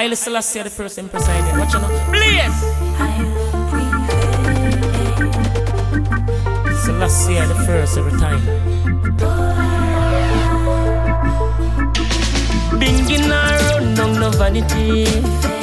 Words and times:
I 0.00 0.14
Selassie 0.14 0.62
the 0.62 0.70
first 0.70 0.98
empress 0.98 1.28
I 1.28 1.44
did. 1.44 1.58
Watch 1.58 1.74
out 1.74 1.82
now. 1.82 2.10
Blaze! 2.10 2.60
Selassie 6.82 7.34
the 7.46 7.54
first 7.66 7.98
every 7.98 8.18
time. 8.18 8.40
Binging 12.80 13.28
around, 13.28 13.94
no, 13.94 14.06
no 14.18 14.30
vanity. 14.30 15.04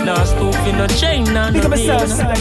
No 0.06 0.14
stooping, 0.24 0.78
no 0.78 0.86
chain, 0.86 1.24
no. 1.34 1.52
Big 1.52 1.66
up 1.66 1.72
yourself, 1.76 2.38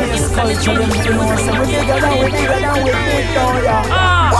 this 0.00 0.34
culture, 0.34 0.78
them 0.80 0.90
you 1.04 1.12
know, 1.12 1.36
so 1.36 1.52
we 1.60 1.66
nigga 1.76 2.00
down, 2.00 2.18
we 2.24 2.30
nigga 2.30 2.58
down, 2.58 2.84
we 2.84 2.90
big 2.90 3.34
down, 3.34 3.62
yeah. 3.62 3.92
Ah! 3.92 4.32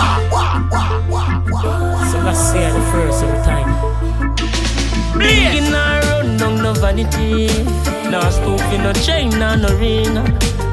Selassie 2.11 2.73
the 2.73 2.81
first 2.93 3.23
every 3.25 3.45
time. 3.45 3.90
Binging 5.21 5.73
around, 5.73 6.38
no, 6.38 6.56
no 6.56 6.73
vanity. 6.73 7.47
No 8.11 8.20
stooping, 8.30 8.83
no 8.83 8.92
chain, 8.92 9.30
no, 9.38 9.55
no 9.55 9.69
ring. 9.77 10.16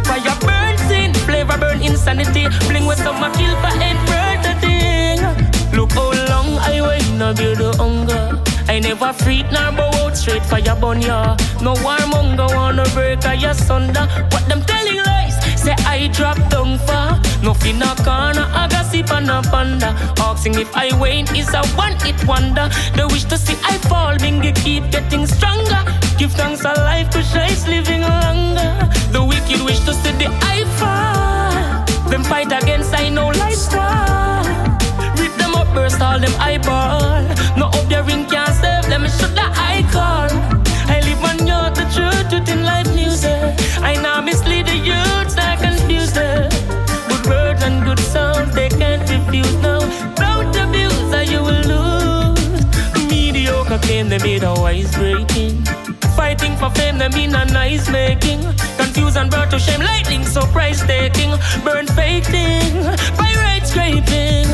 Fire 0.06 0.38
burn 0.42 0.78
sin, 0.88 1.14
flavor 1.14 1.58
burn 1.58 1.82
insanity. 1.82 2.48
Bling 2.70 2.86
with 2.86 2.98
some 2.98 3.20
kill 3.34 3.56
for 3.62 3.76
burn 4.08 4.38
the 4.46 4.54
thing. 4.62 5.20
Look 5.76 5.92
how 5.92 6.12
long 6.32 6.58
I 6.60 6.82
wait, 6.82 7.10
no 7.20 7.34
build 7.34 7.58
the 7.58 7.76
hunger. 7.78 8.42
I 8.70 8.80
never 8.80 9.12
freak 9.14 9.52
nor 9.52 9.72
bow 9.72 9.92
out 10.06 10.16
straight 10.16 10.46
for 10.46 10.60
your 10.60 10.76
bun, 10.76 11.02
yeah. 11.02 11.36
No 11.62 11.74
warmonger 11.76 12.48
wanna 12.56 12.86
break 12.94 13.26
a 13.26 13.36
your 13.36 13.54
sunder. 13.54 14.08
What 14.32 14.48
them 14.48 14.62
telling 14.64 15.04
lies? 15.04 15.36
Say 15.62 15.76
I 15.86 16.08
drop 16.08 16.38
down 16.50 16.78
far. 16.80 17.20
Nothing 17.48 17.82
a 17.82 17.96
corner, 18.04 18.44
I 18.52 18.68
gossip 18.68 19.10
and 19.10 19.30
a 19.30 19.42
panda. 19.42 19.96
Asking 20.20 20.56
if 20.56 20.76
I 20.76 20.92
win 21.00 21.34
is 21.34 21.54
a 21.54 21.66
one 21.78 21.96
hit 22.02 22.20
wonder. 22.28 22.68
The 22.94 23.08
wish 23.08 23.24
to 23.32 23.38
see 23.38 23.56
I 23.64 23.78
fall, 23.88 24.18
bingy 24.18 24.54
keep 24.54 24.92
getting 24.92 25.26
stronger. 25.26 25.82
Give 26.18 26.30
thanks 26.34 26.66
a 26.66 26.74
life 26.84 27.10
to 27.12 27.20
is 27.20 27.66
living 27.66 28.02
longer. 28.02 28.76
The 29.14 29.24
wicked 29.24 29.64
wish 29.64 29.80
to 29.88 29.94
see 29.94 30.12
the 30.20 30.28
I 30.44 30.66
fall. 30.76 32.12
Them 32.12 32.26
fight 32.26 32.52
against 32.52 32.94
I 32.94 33.08
know 33.08 33.30
lifestyle. 33.30 34.44
Rip 35.16 35.34
them 35.38 35.56
up, 35.56 35.74
burst 35.74 36.02
all 36.02 36.20
them 36.20 36.36
eyeball. 36.42 37.24
No 37.56 37.68
up 37.68 37.90
your 37.90 38.04
ring 38.04 38.26
can't 38.26 38.54
save 38.60 38.92
them, 38.92 39.08
should 39.08 39.34
the 39.40 39.48
I 39.56 39.88
call. 39.96 40.28
I 40.92 41.00
live 41.00 41.24
on 41.24 41.48
your 41.48 41.70
the 41.72 41.88
truth 41.96 42.30
within 42.30 42.64
life 42.66 42.94
music. 42.94 43.56
I 43.80 43.96
now 43.96 44.20
mislead 44.20 44.68
claim 53.88 54.10
they 54.10 54.18
made 54.20 54.44
a 54.44 54.54
wise 54.54 54.94
breaking. 54.96 55.64
Fighting 56.18 56.56
for 56.58 56.70
fame, 56.72 56.98
they 56.98 57.08
mean 57.10 57.34
a 57.34 57.46
nice 57.46 57.90
making. 57.90 58.42
Confusion 58.76 59.30
brought 59.30 59.50
to 59.52 59.60
shame, 59.60 59.80
lightning, 59.80 60.26
so 60.26 60.42
price 60.48 60.82
taking. 60.86 61.32
Burn 61.64 61.88
fake 61.88 62.28
pirate 63.20 63.66
scraping. 63.66 64.48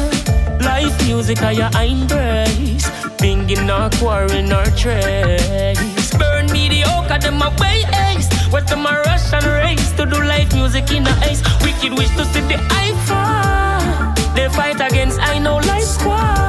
Life 0.70 0.96
music, 1.08 1.40
I 1.42 1.84
embrace. 1.96 2.86
Binging 3.22 3.68
or 3.78 3.90
quarrying 3.98 4.54
or 4.54 4.68
trace. 4.78 6.14
Burn 6.20 6.46
mediocre, 6.52 7.18
them 7.18 7.42
a 7.42 7.50
way 7.60 7.82
ace. 8.12 8.30
What 8.54 8.68
them 8.68 8.86
a 8.86 8.94
rush 9.06 9.34
and 9.34 9.46
race 9.46 9.92
to 9.94 10.06
do 10.06 10.22
life 10.22 10.54
music 10.54 10.92
in 10.92 11.08
a 11.08 11.16
ace. 11.26 11.42
Wicked 11.64 11.98
wish 11.98 12.14
to 12.18 12.24
see 12.32 12.46
the 12.52 12.60
fall. 13.08 14.14
They 14.36 14.48
fight 14.50 14.80
against 14.80 15.20
I 15.20 15.40
know 15.40 15.58
life 15.58 15.90
squad. 15.96 16.43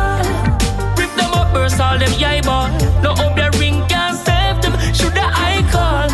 Burst 1.55 1.80
all 1.80 1.97
them 1.97 2.12
yai 2.19 2.41
ball. 2.41 2.69
No 3.00 3.14
hope 3.14 3.38
your 3.38 3.52
ring 3.62 3.86
can 3.86 4.14
save 4.27 4.60
them. 4.60 4.74
Should 4.92 5.16
I 5.16 5.62
call? 5.70 6.10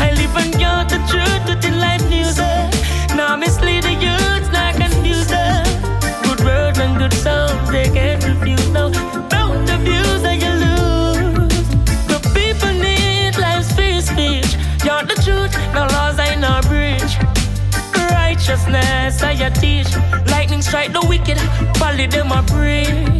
I 0.00 0.12
live 0.16 0.34
and 0.42 0.52
get 0.62 0.88
the 0.88 0.98
truth 1.10 1.44
within 1.46 1.78
life 1.78 2.02
music. 2.08 2.42
Eh? 2.42 3.14
Now 3.14 3.36
mislead 3.36 3.82
the 3.84 3.92
youths, 4.06 4.48
not 4.50 4.74
confuse 4.76 5.28
them. 5.28 5.66
Eh? 5.66 6.22
Good 6.24 6.40
words 6.40 6.78
and 6.78 6.96
good 6.96 7.12
sounds, 7.12 7.70
they 7.70 7.88
can't 7.90 8.24
refuse. 8.24 8.68
No, 8.70 8.90
don't 9.28 9.68
abuse 9.76 10.24
or 10.30 10.36
you 10.44 10.52
lose. 10.64 11.68
The 12.10 12.18
people 12.32 12.72
need 12.72 13.36
life's 13.36 13.70
free 13.76 14.00
speech. 14.00 14.50
You're 14.86 15.04
the 15.04 15.20
truth, 15.22 15.52
no 15.74 15.82
laws 15.94 16.18
I 16.18 16.34
no 16.44 16.60
breach. 16.70 17.14
Righteousness 18.10 19.22
I 19.22 19.50
teach. 19.50 19.90
Lightning 20.30 20.62
strike 20.62 20.92
the 20.94 21.04
wicked, 21.06 21.38
folly 21.76 22.06
them 22.06 22.32
a 22.32 22.42
preach. 22.42 23.17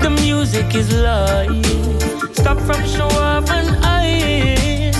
The 0.00 0.10
music 0.22 0.74
is 0.74 0.92
life. 0.94 2.34
Stop 2.34 2.58
from 2.60 2.84
show 2.86 3.08
off 3.08 3.50
and 3.50 3.68
hide. 3.84 4.94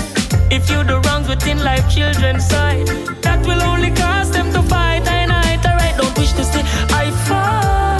If 0.51 0.69
you 0.69 0.83
do 0.83 0.99
wrongs 1.05 1.27
within 1.27 1.59
life, 1.63 1.89
children's 1.89 2.45
side, 2.45 2.87
that 3.21 3.45
will 3.45 3.61
only 3.61 3.91
cause 3.91 4.31
them 4.31 4.51
to 4.53 4.61
fight. 4.63 5.07
I 5.07 5.25
night, 5.25 5.65
alright, 5.65 5.95
don't 5.97 6.15
wish 6.17 6.33
to 6.33 6.43
see 6.43 6.63
I 7.01 7.11
fall. 7.27 7.99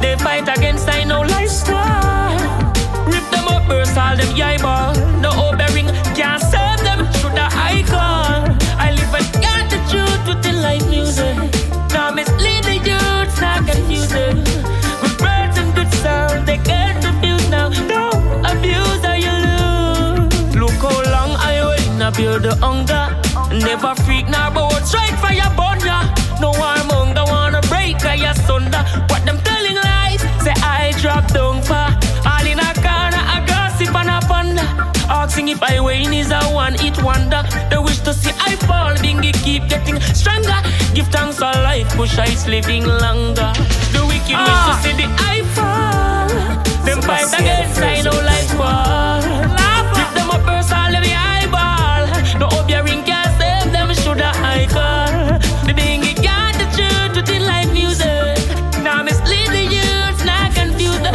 They 0.00 0.16
fight 0.16 0.48
against 0.56 0.88
I 0.88 1.04
know 1.04 1.22
lifestyle. 1.22 2.38
Rip 3.06 3.26
them 3.30 3.48
up, 3.48 3.66
burst 3.68 3.96
all 3.96 4.16
them 4.16 4.36
yai 4.36 4.56
ball. 4.58 4.94
No 5.20 5.30
obering 5.48 5.88
can't 6.14 6.42
save 6.42 6.80
them. 6.88 7.00
Should 7.18 7.38
I 7.38 7.82
call? 7.86 8.46
I 8.78 8.92
live 8.92 9.14
and 9.14 9.70
truth 9.90 10.26
within 10.28 10.62
life 10.62 10.86
music. 10.88 11.36
Now 11.92 12.10
mislead 12.12 12.64
the 12.64 12.76
youths, 12.78 13.40
not 13.40 13.66
confuse 13.66 14.08
them. 14.08 14.44
Now 22.18 22.38
the 22.38 22.54
hunger. 22.56 23.04
Never 23.52 23.94
freak, 24.02 24.28
now 24.28 24.50
but 24.50 24.84
straight 24.84 25.16
for 25.20 25.32
your 25.32 25.50
bun, 25.56 25.80
yeah. 25.80 26.08
No 26.40 26.52
warmonger 26.52 27.26
wanna 27.28 27.60
break 27.68 28.02
or 28.04 28.14
your 28.14 28.34
sunder. 28.34 28.82
What 29.08 29.24
them 29.24 29.38
telling 29.44 29.76
lies? 29.76 30.20
Say 30.42 30.54
I 30.62 30.94
drop 31.00 31.28
down 31.32 31.62
far. 31.62 31.92
All 32.24 32.46
in 32.46 32.58
a 32.58 32.72
corner, 32.84 33.22
a 33.34 33.44
gossip 33.46 33.94
and 33.94 34.10
a 34.10 34.20
ponder. 34.26 34.66
Asking 35.08 35.48
if 35.48 35.62
I 35.62 35.80
win 35.80 36.12
is 36.12 36.30
a 36.30 36.40
one 36.52 36.74
hit 36.74 37.02
wonder. 37.02 37.42
They 37.70 37.78
wish 37.78 38.00
to 38.00 38.12
see 38.12 38.32
I 38.40 38.56
fall, 38.66 38.94
bingy 38.96 39.32
keep 39.44 39.68
getting 39.68 40.00
stronger. 40.14 40.60
Give 40.94 41.08
thanks 41.08 41.36
for 41.36 41.52
life, 41.68 41.88
push 41.96 42.18
ice 42.18 42.46
living 42.46 42.86
longer. 42.86 43.52
The 43.92 44.02
wicked 44.08 44.36
wish 44.40 44.60
to 44.66 44.72
ah. 44.72 44.80
see 44.82 44.94
the 45.00 45.08
I 45.32 45.38
fall. 45.54 46.28
Them 46.84 47.02
fight 47.02 47.28
against 47.38 47.80
I 47.80 48.00
know 48.02 48.16
life 48.24 48.52
fall. 48.56 49.75
No 52.38 52.46
hope 52.48 52.68
your 52.68 52.84
ring 52.84 53.02
can 53.02 53.24
save 53.38 53.72
them, 53.72 53.94
should 53.94 54.20
I 54.20 54.66
call? 54.66 55.38
The 55.66 55.72
bingy 55.72 56.14
got 56.22 56.52
the 56.60 56.66
truth 56.76 57.16
within 57.16 57.46
life 57.46 57.72
music. 57.72 58.38
Now 58.84 59.02
mislead 59.02 59.48
the 59.50 59.64
youths, 59.76 60.22
not 60.24 60.54
confuse 60.54 61.00
them. 61.00 61.14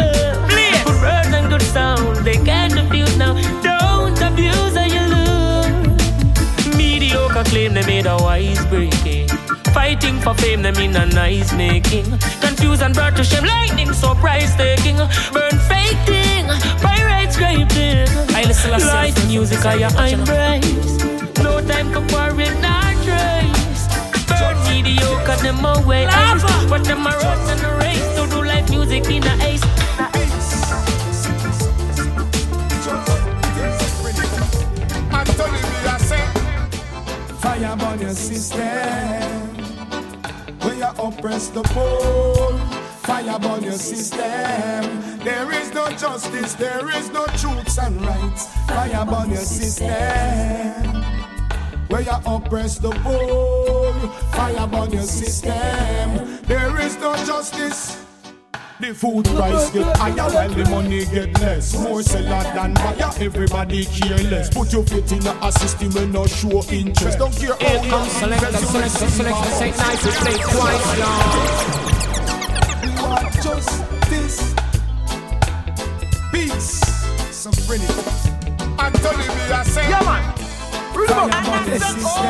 Good 0.85 1.01
words 1.01 1.33
and 1.37 1.47
good 1.49 1.61
sound, 1.61 2.25
they 2.25 2.37
can't 2.37 2.73
refuse 2.73 3.15
now. 3.17 3.33
Don't 3.61 4.19
abuse 4.19 4.75
or 4.75 4.87
you 4.87 5.03
lose. 5.13 6.75
Mediocre 6.75 7.43
claim 7.43 7.73
they 7.73 7.85
made 7.85 8.07
a 8.07 8.17
wise 8.17 8.65
breaking. 8.65 9.27
Fighting 9.73 10.19
for 10.19 10.33
fame, 10.33 10.63
they 10.63 10.71
mean 10.71 10.95
a 10.95 11.05
nice 11.05 11.53
making. 11.53 12.05
Confusion 12.41 12.93
brought 12.93 13.15
to 13.15 13.23
shame, 13.23 13.45
lightning, 13.45 13.93
so 13.93 14.15
price 14.15 14.55
taking. 14.55 14.97
Burn 15.31 15.57
fake 15.69 16.01
thing, 16.05 16.45
pirate 16.81 17.31
scraping. 17.31 18.09
Life 18.71 19.27
music, 19.27 19.63
I 19.65 20.09
embrace. 20.09 20.90
Time 21.81 21.93
to 21.93 22.13
quarry, 22.13 22.45
not 22.61 22.93
trace. 23.03 23.87
Burn 24.27 24.55
mediocre, 24.69 25.35
them 25.41 25.65
away. 25.65 26.05
But 26.69 26.83
them 26.83 27.07
a 27.07 27.09
rush 27.09 27.49
and 27.49 27.61
a 27.65 27.75
race 27.79 28.07
to 28.17 28.27
do 28.29 28.43
life 28.45 28.69
music 28.69 29.05
in 29.09 29.23
a 29.23 29.33
ace. 29.41 29.63
Fire 37.41 37.75
on 37.81 37.99
your 37.99 38.13
system. 38.13 38.59
When 40.59 40.77
you 40.77 40.91
oppress 40.99 41.47
the 41.47 41.63
poor, 41.63 42.59
fire 43.01 43.39
burn 43.39 43.63
your 43.63 43.73
system. 43.73 45.17
There 45.23 45.51
is 45.51 45.73
no 45.73 45.89
justice, 45.89 46.53
there 46.53 46.87
is 46.95 47.09
no 47.09 47.25
truths 47.37 47.79
and 47.79 47.99
rights. 48.05 48.45
Fire 48.67 49.03
on 49.09 49.31
your 49.31 49.37
system. 49.37 51.10
Where 51.91 52.01
you 52.01 52.11
oppress 52.25 52.77
the 52.77 52.89
poor, 52.89 53.93
fire 54.31 54.65
burn 54.67 54.91
your 54.91 55.01
system. 55.03 56.39
There 56.43 56.79
is 56.79 56.97
no 56.97 57.13
justice. 57.25 58.05
The 58.79 58.93
food 58.95 59.25
price 59.25 59.69
get 59.71 59.97
higher 59.97 60.31
while 60.31 60.49
the 60.49 60.65
money 60.69 61.03
get 61.05 61.37
less. 61.41 61.77
More 61.77 62.01
seller 62.01 62.43
than 62.55 62.73
buyer, 62.75 63.11
everybody 63.19 63.83
careless. 63.85 64.49
Put 64.49 64.71
your 64.71 64.83
faith 64.85 65.11
in 65.11 65.27
a 65.27 65.51
system 65.51 65.95
and 65.97 66.13
not 66.13 66.29
show 66.29 66.63
interest. 66.71 67.19
Don't 67.19 67.35
care 67.35 67.55
how 67.59 67.59
Here 67.59 68.09
select, 68.09 68.41
selector, 68.41 68.65
select, 68.65 68.91
selector, 69.11 69.49
say 69.51 69.71
nice, 69.71 70.05
we 70.05 70.11
play 70.11 70.37
twice. 70.47 70.87
We 72.81 72.89
want 73.03 73.33
justice, 73.43 74.55
peace, 76.31 76.79
schizophrenic. 77.27 77.89
Anthony 78.79 79.27
me 79.27 79.51
I 79.51 79.63
say, 79.63 79.89
Yeah, 79.89 80.01
man. 80.03 80.30
Fire 81.07 81.29
on 81.51 81.65
the 81.69 81.79
system. 81.79 82.25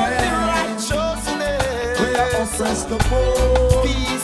We 1.99 2.15
are 2.15 2.43
oppress 2.43 2.83
the 2.83 2.97
poor. 2.97 3.71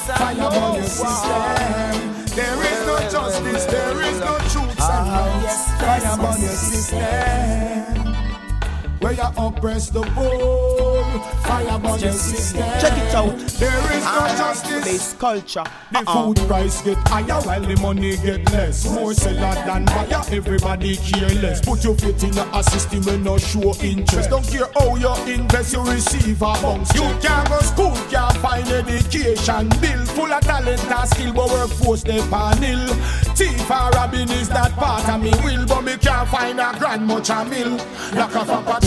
Fire 0.07 0.41
on 0.41 0.75
your 0.75 0.83
system. 0.83 2.25
There 2.35 2.61
is 2.63 2.79
no 2.85 2.97
justice, 3.09 3.65
there 3.65 4.01
is 4.03 4.19
no 4.19 4.37
truth 4.49 4.79
rights. 4.79 5.71
Fire 5.79 6.19
on 6.19 6.41
your 6.41 6.49
system. 6.49 8.06
Where 8.99 9.13
you 9.13 9.23
oppress 9.37 9.89
the 9.89 10.01
poor, 10.01 11.03
fire 11.43 11.69
on 11.69 11.99
your 11.99 12.11
system. 12.11 12.61
Check 12.81 12.97
it 12.97 13.13
out. 13.13 13.37
There 13.37 13.93
is 13.93 14.03
no 14.03 14.25
ah, 14.25 14.35
justice. 14.37 14.83
Base 14.85 15.13
culture. 15.13 15.63
The 15.91 15.99
Uh-uh. 15.99 16.25
food 16.33 16.37
price 16.47 16.81
get 16.81 16.97
higher 17.07 17.39
while 17.41 17.61
the 17.61 17.75
money 17.81 18.17
get 18.17 18.51
less. 18.51 18.89
More 18.91 19.13
seller 19.13 19.53
than 19.65 19.85
buyer, 19.85 20.21
everybody 20.31 20.97
careless. 20.97 21.61
Put 21.61 21.83
your 21.83 21.95
faith 21.95 22.23
in 22.23 22.37
a 22.37 22.63
system 22.63 23.07
and 23.07 23.23
no 23.23 23.37
show 23.37 23.75
interest. 23.83 24.29
Don't 24.31 24.47
care 24.47 24.67
how 24.75 24.95
you 24.95 25.13
invest, 25.33 25.73
you 25.73 25.81
receive 25.83 26.41
a 26.41 26.53
bounce. 26.61 26.93
You 26.95 27.01
can't 27.21 27.47
go 27.49 27.59
school, 27.59 27.95
can't 28.09 28.35
find 28.37 28.67
education. 28.67 29.69
Bill 29.79 30.05
full 30.05 30.31
of 30.33 30.41
talent 30.41 30.83
and 30.91 31.09
skill, 31.09 31.33
but 31.33 31.49
workforce 31.49 32.03
they 32.03 32.19
panel. 32.29 32.87
Thief 33.37 33.69
or 33.69 33.89
robbing 33.91 34.29
is 34.31 34.49
not 34.49 34.71
part 34.71 35.07
of 35.07 35.21
me 35.21 35.31
will, 35.43 35.65
but 35.67 35.81
me 35.81 35.95
can't 35.97 36.27
find 36.29 36.59
a 36.59 36.73
grand 36.79 37.05
much 37.05 37.29
a 37.29 37.45
mill. 37.45 37.77
Lack 38.13 38.35
of 38.35 38.49
opportunity, 38.49 38.86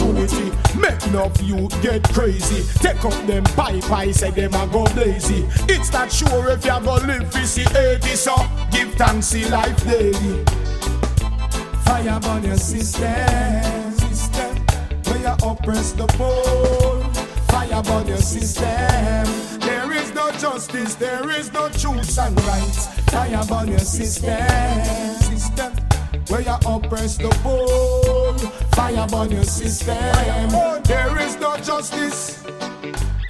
make 0.81 1.07
enough 1.07 1.43
you 1.43 1.69
get 1.83 2.03
crazy. 2.13 2.63
Take 2.79 3.05
up 3.05 3.27
them 3.27 3.45
pipe, 3.45 3.91
I 3.91 4.11
say 4.11 4.31
them 4.31 4.55
a 4.55 4.67
go 4.67 4.85
lazy. 4.97 5.47
It's 5.69 5.93
not 5.93 6.11
sure 6.11 6.51
if 6.51 6.65
you 6.65 6.81
go 6.81 6.95
live 6.95 7.33
for 7.33 7.45
see 7.45 7.67
80, 7.77 8.09
so 8.17 8.35
give 8.71 8.93
thanks 8.95 9.27
see 9.27 9.49
life 9.49 9.85
daily. 9.85 10.45
Fire 11.85 12.21
on 12.25 12.45
your 12.45 12.57
system, 12.57 13.93
system. 13.93 14.57
Where 15.05 15.19
you 15.19 15.37
oppress 15.43 15.93
the 15.93 16.07
poor. 16.07 17.05
Fire 17.49 17.83
on 17.93 18.07
your 18.07 18.19
system. 18.19 19.61
There 19.61 19.93
is 19.93 20.15
no 20.15 20.31
justice, 20.33 20.95
there 20.95 21.31
is 21.31 21.53
no 21.53 21.69
truth 21.69 22.19
and 22.19 22.41
rights. 22.45 22.87
Fire 23.11 23.45
on 23.51 23.69
your 23.69 23.79
system. 23.81 25.00
Where 26.31 26.43
you 26.43 26.57
oppress 26.65 27.17
the 27.17 27.29
poor. 27.43 28.39
Fire 28.77 29.07
on 29.13 29.31
your 29.33 29.43
system. 29.43 29.97
There 30.85 31.19
is 31.19 31.37
no 31.41 31.57
justice. 31.57 32.45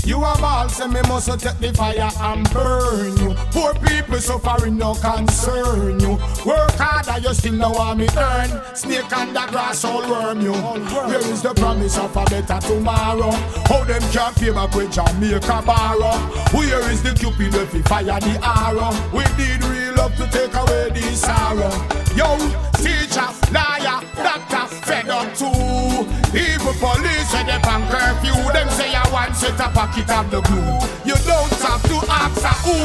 You 0.05 0.21
have 0.23 0.43
all 0.43 0.69
say 0.69 0.87
me 0.87 1.01
must 1.09 1.29
take 1.41 1.59
the 1.59 1.73
fire 1.73 2.11
and 2.21 2.51
burn 2.51 3.17
you. 3.19 3.35
Poor 3.53 3.73
people 3.75 4.19
suffering 4.19 4.77
no 4.77 4.95
concern 4.95 6.01
you. 6.01 6.19
Work 6.45 6.73
harder, 6.77 7.21
you 7.21 7.33
still 7.33 7.53
know 7.55 7.73
how 7.73 7.95
me 7.95 8.09
earn. 8.17 8.51
Snake 8.75 9.13
under 9.17 9.47
grass 9.47 9.85
all 9.85 10.03
worm 10.11 10.41
you. 10.41 10.53
Where 10.53 11.21
is 11.21 11.43
the 11.43 11.55
promise 11.55 11.97
of 11.97 12.17
a 12.17 12.25
better 12.25 12.61
tomorrow? 12.67 13.31
How 13.71 13.85
them 13.85 14.03
can't 14.13 14.37
pay 14.37 14.51
back 14.51 14.75
with 14.75 14.93
Jamaica 14.93 15.63
borrow? 15.65 16.19
Where 16.53 16.91
is 16.91 17.03
the 17.03 17.15
cupid 17.15 17.55
if 17.55 17.87
fire 17.87 18.05
the 18.05 18.41
arrow? 18.43 18.91
We 19.13 19.25
need 19.39 19.63
real 19.65 19.90
love 20.11 20.31
to 20.31 20.39
take 20.39 20.55
away 20.55 20.91
the 20.91 21.15
sorrow. 21.15 21.71
Yo, 22.17 22.37
teacher, 22.79 23.29
liar, 23.53 24.03
doctor, 24.17 24.67
fed 24.85 25.09
up 25.09 25.35
too. 25.35 26.07
Evil 26.37 26.75
police 26.79 27.33
when 27.33 27.47
they 27.47 27.59
pan 27.59 27.83
curfew, 27.91 28.53
them 28.53 28.69
say 28.71 28.95
I 28.95 29.09
want 29.13 29.35
set 29.37 29.59
a 29.61 29.69
pocket 29.71 30.11
of 30.11 30.31
the 30.31 30.41
glue. 30.43 30.79
You 31.05 31.17
don't 31.27 31.53
have 31.63 31.83
to 31.83 31.97
ask 32.11 32.43
a 32.45 32.55
who. 32.65 32.79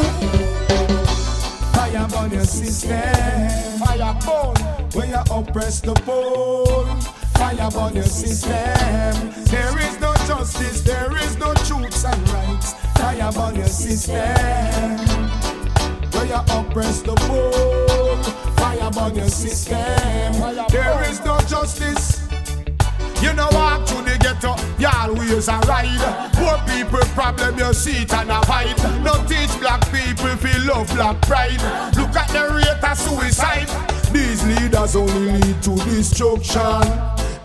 Fire 1.74 2.08
on 2.18 2.32
your 2.32 2.46
system, 2.46 3.80
fire 3.80 4.16
burn 4.26 4.56
when 4.94 5.10
you 5.10 5.22
oppress 5.32 5.82
the 5.82 5.94
poor. 5.94 6.86
Fire 7.36 7.70
on 7.78 7.96
your 7.96 8.04
system. 8.04 9.34
There 9.46 9.80
is 9.80 10.00
no 10.00 10.14
justice, 10.28 10.82
there 10.82 11.16
is 11.18 11.38
no 11.38 11.54
truth 11.66 12.06
and 12.06 12.30
rights. 12.30 12.74
Fire 12.98 13.32
on 13.38 13.56
your 13.56 13.68
system 13.68 15.45
where 16.16 16.26
you 16.26 16.42
oppress 16.50 17.02
the 17.02 17.14
poor. 17.14 17.52
Fire 18.56 18.92
on 18.98 19.16
your 19.16 19.30
system. 19.30 19.78
There 20.70 21.04
is 21.10 21.24
no 21.24 21.38
justice. 21.42 22.26
You 23.22 23.34
know 23.34 23.48
walk 23.52 23.86
to 23.88 23.96
the 23.96 24.18
ghetto, 24.20 24.56
you 24.78 24.88
always 24.88 25.48
a 25.48 25.58
ride. 25.68 26.32
Poor 26.34 26.58
people 26.70 27.06
problem 27.16 27.58
you 27.58 27.74
see 27.74 28.04
it 28.04 28.14
and 28.14 28.30
avoid. 28.30 28.78
No 29.04 29.14
teach 29.26 29.58
black 29.60 29.82
people 29.92 30.36
feel 30.38 30.62
love 30.66 30.88
black 30.94 31.20
pride. 31.22 31.62
Look 31.96 32.16
at 32.16 32.30
the 32.30 32.54
rate 32.54 32.84
of 32.84 32.98
suicide. 32.98 33.70
These 34.14 34.44
leaders 34.46 34.96
only 34.96 35.40
lead 35.40 35.64
to 35.64 35.76
destruction. 35.86 36.84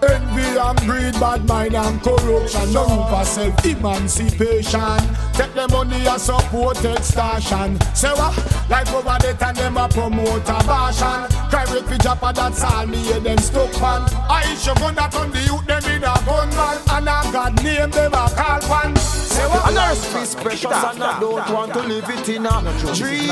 Envy 0.02 0.58
and 0.58 0.80
greed, 0.80 1.14
bad 1.20 1.46
mind 1.46 1.74
and 1.74 2.02
corruption. 2.02 2.72
No 2.72 2.86
room 2.86 3.08
for 3.08 3.24
self-emancipation. 3.24 5.00
Take 5.40 5.54
the 5.54 5.68
money 5.68 6.06
and 6.06 6.20
support 6.20 6.84
extortion. 6.84 7.80
Say 7.94 8.12
what? 8.12 8.36
Like 8.68 8.92
over 8.92 9.16
there 9.22 9.34
and 9.40 9.56
them 9.56 9.78
a 9.78 9.88
promote 9.88 10.44
abortion. 10.44 11.24
Cry 11.48 11.64
rate 11.72 11.86
for 11.88 11.96
Japa, 11.96 12.34
that's 12.34 12.62
all 12.62 12.86
me 12.86 12.98
hear 12.98 13.20
them 13.20 13.38
stuck 13.38 13.72
man. 13.80 14.02
I 14.28 14.54
should 14.60 14.76
gonna 14.76 15.08
turn 15.10 15.30
the 15.30 15.40
youth 15.40 15.64
them 15.64 15.82
in 15.96 16.04
a 16.04 16.12
gunman. 16.28 16.76
And 16.92 17.08
a 17.08 17.32
God 17.32 17.64
name 17.64 17.90
them 17.90 18.12
a 18.12 18.28
call 18.36 18.60
one. 18.68 18.94
Say 18.96 19.46
what? 19.48 19.66
And 19.66 19.78
our 19.78 19.94
space 19.94 20.34
precious 20.34 20.64
and 20.66 21.02
I 21.02 21.18
don't 21.18 21.50
want 21.50 21.72
to 21.72 21.80
live 21.84 22.10
it 22.10 22.28
in 22.28 22.44
a 22.44 22.94
dream 22.94 23.26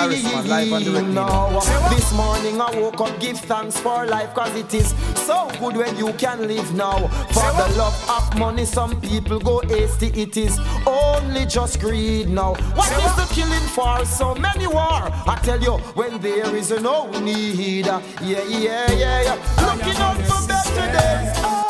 now. 1.14 1.58
Uh, 1.60 1.90
this 1.90 2.10
morning 2.14 2.58
I 2.58 2.70
woke 2.80 3.02
up, 3.02 3.20
give 3.20 3.38
thanks 3.40 3.78
for 3.78 4.06
life 4.06 4.32
cause 4.32 4.54
it 4.56 4.72
is 4.72 4.94
so 5.26 5.50
good 5.60 5.76
when 5.76 5.94
you 5.98 6.14
can 6.14 6.48
live 6.48 6.74
now. 6.74 7.06
For 7.36 7.52
the 7.52 7.74
love 7.76 7.96
of 8.08 8.38
money, 8.38 8.64
some 8.64 8.98
people 9.02 9.38
go 9.40 9.60
hasty, 9.60 10.06
it 10.06 10.38
is 10.38 10.58
only 10.86 11.44
just 11.44 11.80
greed 11.80 11.97
now. 12.28 12.54
What 12.74 12.90
is 12.92 13.14
the 13.16 13.26
killing 13.34 13.66
for 13.76 14.04
so 14.04 14.34
many 14.34 14.66
war? 14.66 15.02
I 15.32 15.38
tell 15.42 15.60
you, 15.60 15.78
when 15.94 16.20
there 16.20 16.54
is 16.54 16.70
no 16.70 17.10
need, 17.20 17.86
yeah, 17.86 18.00
yeah, 18.22 18.90
yeah, 18.92 19.22
yeah. 19.22 19.36
Looking 19.66 20.00
out 20.00 20.16
for 20.28 20.40
better 20.48 20.86
days, 20.92 21.32
oh. 21.44 21.67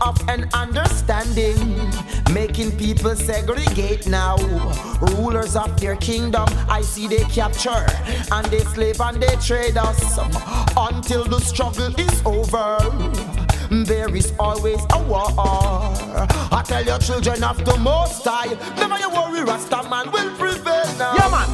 Up 0.00 0.18
and 0.28 0.46
understanding, 0.52 1.56
making 2.32 2.76
people 2.76 3.16
segregate 3.16 4.06
now. 4.06 4.36
Rulers 5.00 5.56
of 5.56 5.80
their 5.80 5.96
kingdom, 5.96 6.46
I 6.68 6.82
see 6.82 7.06
they 7.08 7.24
capture 7.24 7.86
and 8.32 8.46
they 8.46 8.60
slave 8.60 9.00
and 9.00 9.22
they 9.22 9.34
trade 9.36 9.76
us 9.76 10.18
until 10.76 11.24
the 11.24 11.40
struggle 11.40 11.92
is 11.98 12.22
over. 12.24 12.78
There 13.70 14.14
is 14.14 14.32
always 14.38 14.80
a 14.92 14.98
war. 15.04 15.30
I 15.38 16.62
tell 16.66 16.84
your 16.84 16.98
children 16.98 17.42
of 17.44 17.64
the 17.64 17.76
Most 17.78 18.24
High, 18.24 18.52
never 18.76 18.98
you 18.98 19.08
worry, 19.10 19.44
Rasta 19.44 19.88
man 19.88 20.10
will 20.12 20.30
prevail 20.36 20.86
now. 20.98 21.14
Yeah, 21.14 21.30
man. 21.30 21.48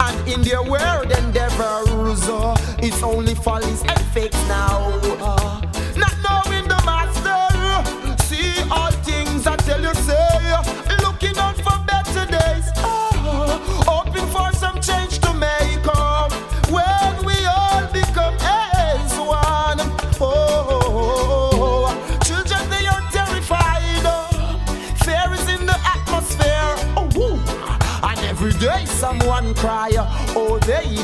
And 0.00 0.28
in 0.28 0.42
their 0.42 0.62
world 0.62 1.10
endeavors, 1.12 2.22
it's 2.78 3.02
only 3.02 3.34
follies 3.34 3.82
and 3.82 4.00
fakes 4.12 4.42
now. 4.48 4.73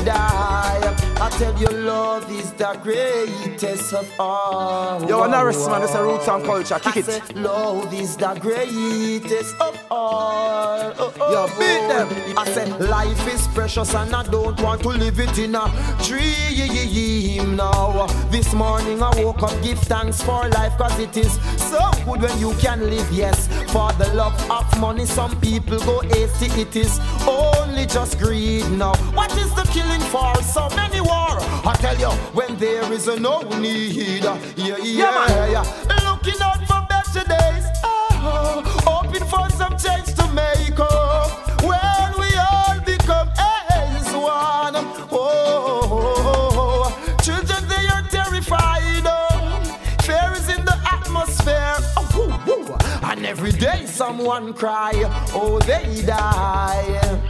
Die. 0.05 0.97
I 1.21 1.29
tell 1.37 1.55
you, 1.59 1.67
love 1.67 2.29
is 2.31 2.51
the 2.53 2.79
greatest 2.81 3.93
of 3.93 4.11
all. 4.19 5.07
Yo, 5.07 5.21
an 5.23 5.33
arrest 5.33 5.69
man, 5.69 5.83
it's 5.83 5.93
a 5.93 6.03
roots 6.03 6.27
and 6.27 6.43
culture. 6.43 6.79
Kick 6.79 6.97
I 6.97 6.99
it. 6.99 7.05
say, 7.05 7.21
love 7.35 7.93
is 7.93 8.15
the 8.17 8.33
greatest 8.39 9.55
of 9.61 9.79
all. 9.91 10.93
Oh, 10.97 11.13
oh, 11.19 11.31
Yo, 11.31 11.45
oh. 11.47 11.55
beat 11.59 11.87
them. 11.87 12.37
I 12.37 12.45
said, 12.45 12.79
life 12.89 13.27
is 13.33 13.47
precious 13.49 13.93
and 13.93 14.15
I 14.15 14.23
don't 14.23 14.59
want 14.61 14.81
to 14.81 14.89
live 14.89 15.19
it 15.19 15.37
in 15.37 15.55
a 15.55 15.71
dream 16.03 17.55
now. 17.55 18.07
This 18.31 18.53
morning 18.53 19.01
I 19.03 19.09
woke 19.23 19.43
up, 19.43 19.53
give 19.61 19.79
thanks 19.79 20.21
for 20.23 20.47
life, 20.49 20.77
cause 20.77 20.97
it 20.99 21.15
is 21.17 21.33
so 21.57 21.91
good 22.05 22.21
when 22.21 22.39
you 22.39 22.53
can 22.55 22.79
live, 22.89 23.11
yes. 23.11 23.47
For 23.71 23.91
the 23.93 24.11
love 24.15 24.33
of 24.49 24.79
money, 24.79 25.05
some 25.05 25.39
people 25.39 25.77
go 25.79 25.99
hasty, 26.01 26.47
it 26.61 26.75
is 26.75 26.99
only 27.27 27.50
only 27.71 27.85
just 27.85 28.19
greed 28.19 28.69
now. 28.71 28.93
What 29.13 29.31
is 29.37 29.53
the 29.55 29.63
killing 29.71 30.01
for? 30.11 30.35
So 30.43 30.67
many 30.75 30.99
war. 30.99 31.37
I 31.71 31.75
tell 31.79 31.97
you, 31.97 32.09
when 32.33 32.57
there 32.57 32.91
is 32.91 33.07
a 33.07 33.19
no 33.19 33.41
need. 33.59 34.23
Yeah, 34.23 34.37
yeah, 34.57 34.77
yeah. 34.77 35.51
yeah. 35.51 36.09
Looking 36.09 36.41
out 36.41 36.59
for 36.69 36.81
better 36.89 37.23
days. 37.27 37.65
Oh, 37.83 38.61
hoping 38.85 39.25
for 39.25 39.49
some 39.51 39.77
change 39.77 40.13
to 40.19 40.27
make. 40.33 40.77
Oh, 40.77 41.27
when 41.69 42.09
we 42.21 42.29
all 42.49 42.79
become 42.81 43.29
as 43.39 44.11
one. 44.13 44.75
Oh, 45.11 46.91
children, 47.23 47.67
they 47.69 47.87
are 47.95 48.03
terrified. 48.09 49.05
Oh, 49.05 49.77
fear 50.01 50.33
is 50.35 50.49
in 50.49 50.65
the 50.65 50.77
atmosphere. 50.91 51.77
Oh, 51.95 52.77
and 53.03 53.25
every 53.25 53.53
day 53.53 53.85
someone 53.85 54.53
cry. 54.53 54.91
Oh, 55.33 55.59
they 55.59 56.01
die 56.05 57.21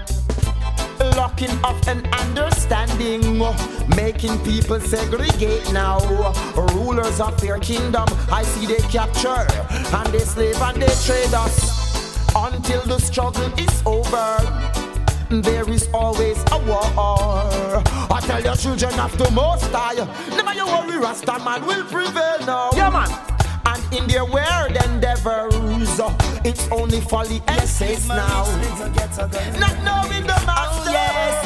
locking 1.15 1.51
up 1.63 1.87
and 1.87 2.07
understanding, 2.15 3.39
making 3.95 4.37
people 4.39 4.79
segregate 4.79 5.71
now. 5.71 5.99
Rulers 6.73 7.19
of 7.19 7.39
their 7.41 7.59
kingdom, 7.59 8.05
I 8.31 8.43
see 8.43 8.65
they 8.65 8.81
capture 8.89 9.45
and 9.69 10.07
they 10.13 10.19
slave 10.19 10.61
and 10.61 10.81
they 10.81 10.93
trade 11.05 11.33
us 11.33 11.81
until 12.35 12.81
the 12.83 12.99
struggle 12.99 13.51
is 13.57 13.83
over. 13.85 14.37
There 15.29 15.69
is 15.69 15.87
always 15.93 16.37
a 16.51 16.59
war. 16.59 16.91
I 16.97 18.19
tell 18.23 18.43
your 18.43 18.55
children 18.55 18.99
of 18.99 19.17
the 19.17 19.31
most 19.31 19.71
high, 19.71 19.95
never 20.35 20.53
you 20.53 20.65
worry, 20.65 20.97
Rasta 20.97 21.39
man 21.39 21.65
will 21.65 21.85
prevail 21.85 22.39
now. 22.45 22.69
Yeah, 22.73 22.89
man 22.89 23.30
in 23.91 24.07
their 24.07 24.25
weird 24.25 24.75
endeavors. 24.85 25.53
It's 26.43 26.67
only 26.71 27.01
folly 27.01 27.41
and 27.47 27.67
says 27.67 28.07
now. 28.07 28.45
Not 29.59 29.75
knowing 29.83 30.25
the 30.25 30.37
oh, 30.37 30.45
master. 30.45 30.91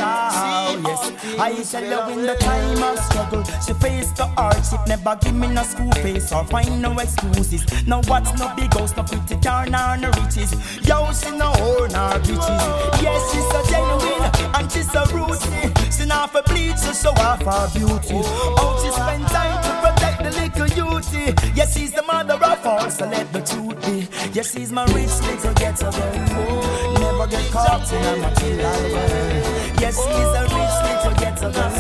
Ah, 0.08 0.68
oh, 0.70 0.82
yes, 0.86 1.00
oh, 1.04 1.38
yes. 1.38 1.40
I 1.40 1.80
tell 1.80 2.10
you 2.10 2.20
in 2.20 2.25
the 2.25 2.36
time 2.36 2.84
of 2.84 3.00
struggle, 3.00 3.44
she 3.66 3.74
faced 3.74 4.16
the 4.18 4.28
hardship, 4.28 4.80
never 4.88 5.18
give 5.22 5.36
me 5.36 5.48
no 5.48 5.64
school 5.64 5.92
face 5.94 6.32
or 6.32 6.46
find 6.46 6.82
no 6.82 6.98
excuses. 7.00 7.66
No 7.88 8.02
what's 8.08 8.38
no 8.40 8.54
big 8.56 8.74
house, 8.74 8.96
no 8.96 9.04
pretty 9.04 9.36
car, 9.42 9.66
nor 9.66 9.98
no 9.98 10.10
riches. 10.22 10.54
Yo, 10.88 11.12
she 11.12 11.32
no 11.32 11.52
whore 11.54 11.92
nor 11.92 12.20
bitches. 12.24 13.02
Yes, 13.02 13.22
she's 13.32 13.50
a 13.52 13.62
genuine 13.72 14.56
and 14.56 14.72
she's 14.72 14.90
a 14.96 15.04
rootsy. 15.12 15.75
She 16.06 16.10
not 16.10 16.32
for 16.32 16.44
bleach, 16.44 16.78
so 16.78 16.94
show 16.94 17.14
off 17.24 17.42
her 17.42 17.68
beauty. 17.74 18.22
Oh, 18.62 18.80
she 18.80 18.92
spend 18.92 19.26
time 19.26 19.58
to 19.64 19.72
protect 19.82 20.22
the 20.22 20.30
little 20.38 21.02
beauty. 21.02 21.34
Yes, 21.56 21.76
she's 21.76 21.94
the 21.94 22.04
mother 22.04 22.36
of 22.36 22.64
all, 22.64 22.92
so 22.92 23.10
let 23.10 23.34
the 23.34 23.42
truth 23.42 23.82
be. 23.82 24.08
Yes, 24.32 24.52
she's 24.52 24.72
my 24.72 24.86
rich 24.94 25.10
little 25.26 25.54
ghetto 25.56 25.90
girl. 25.90 26.94
Never 27.00 27.26
get 27.26 27.50
caught 27.50 27.92
in 27.92 28.06
a 28.06 28.18
material 28.18 28.84
world. 28.94 29.82
Yes, 29.82 29.98
she's 29.98 30.32
a 30.38 30.44
rich 30.54 30.78
little 30.86 31.16
ghetto 31.18 31.52
girl. 31.52 31.72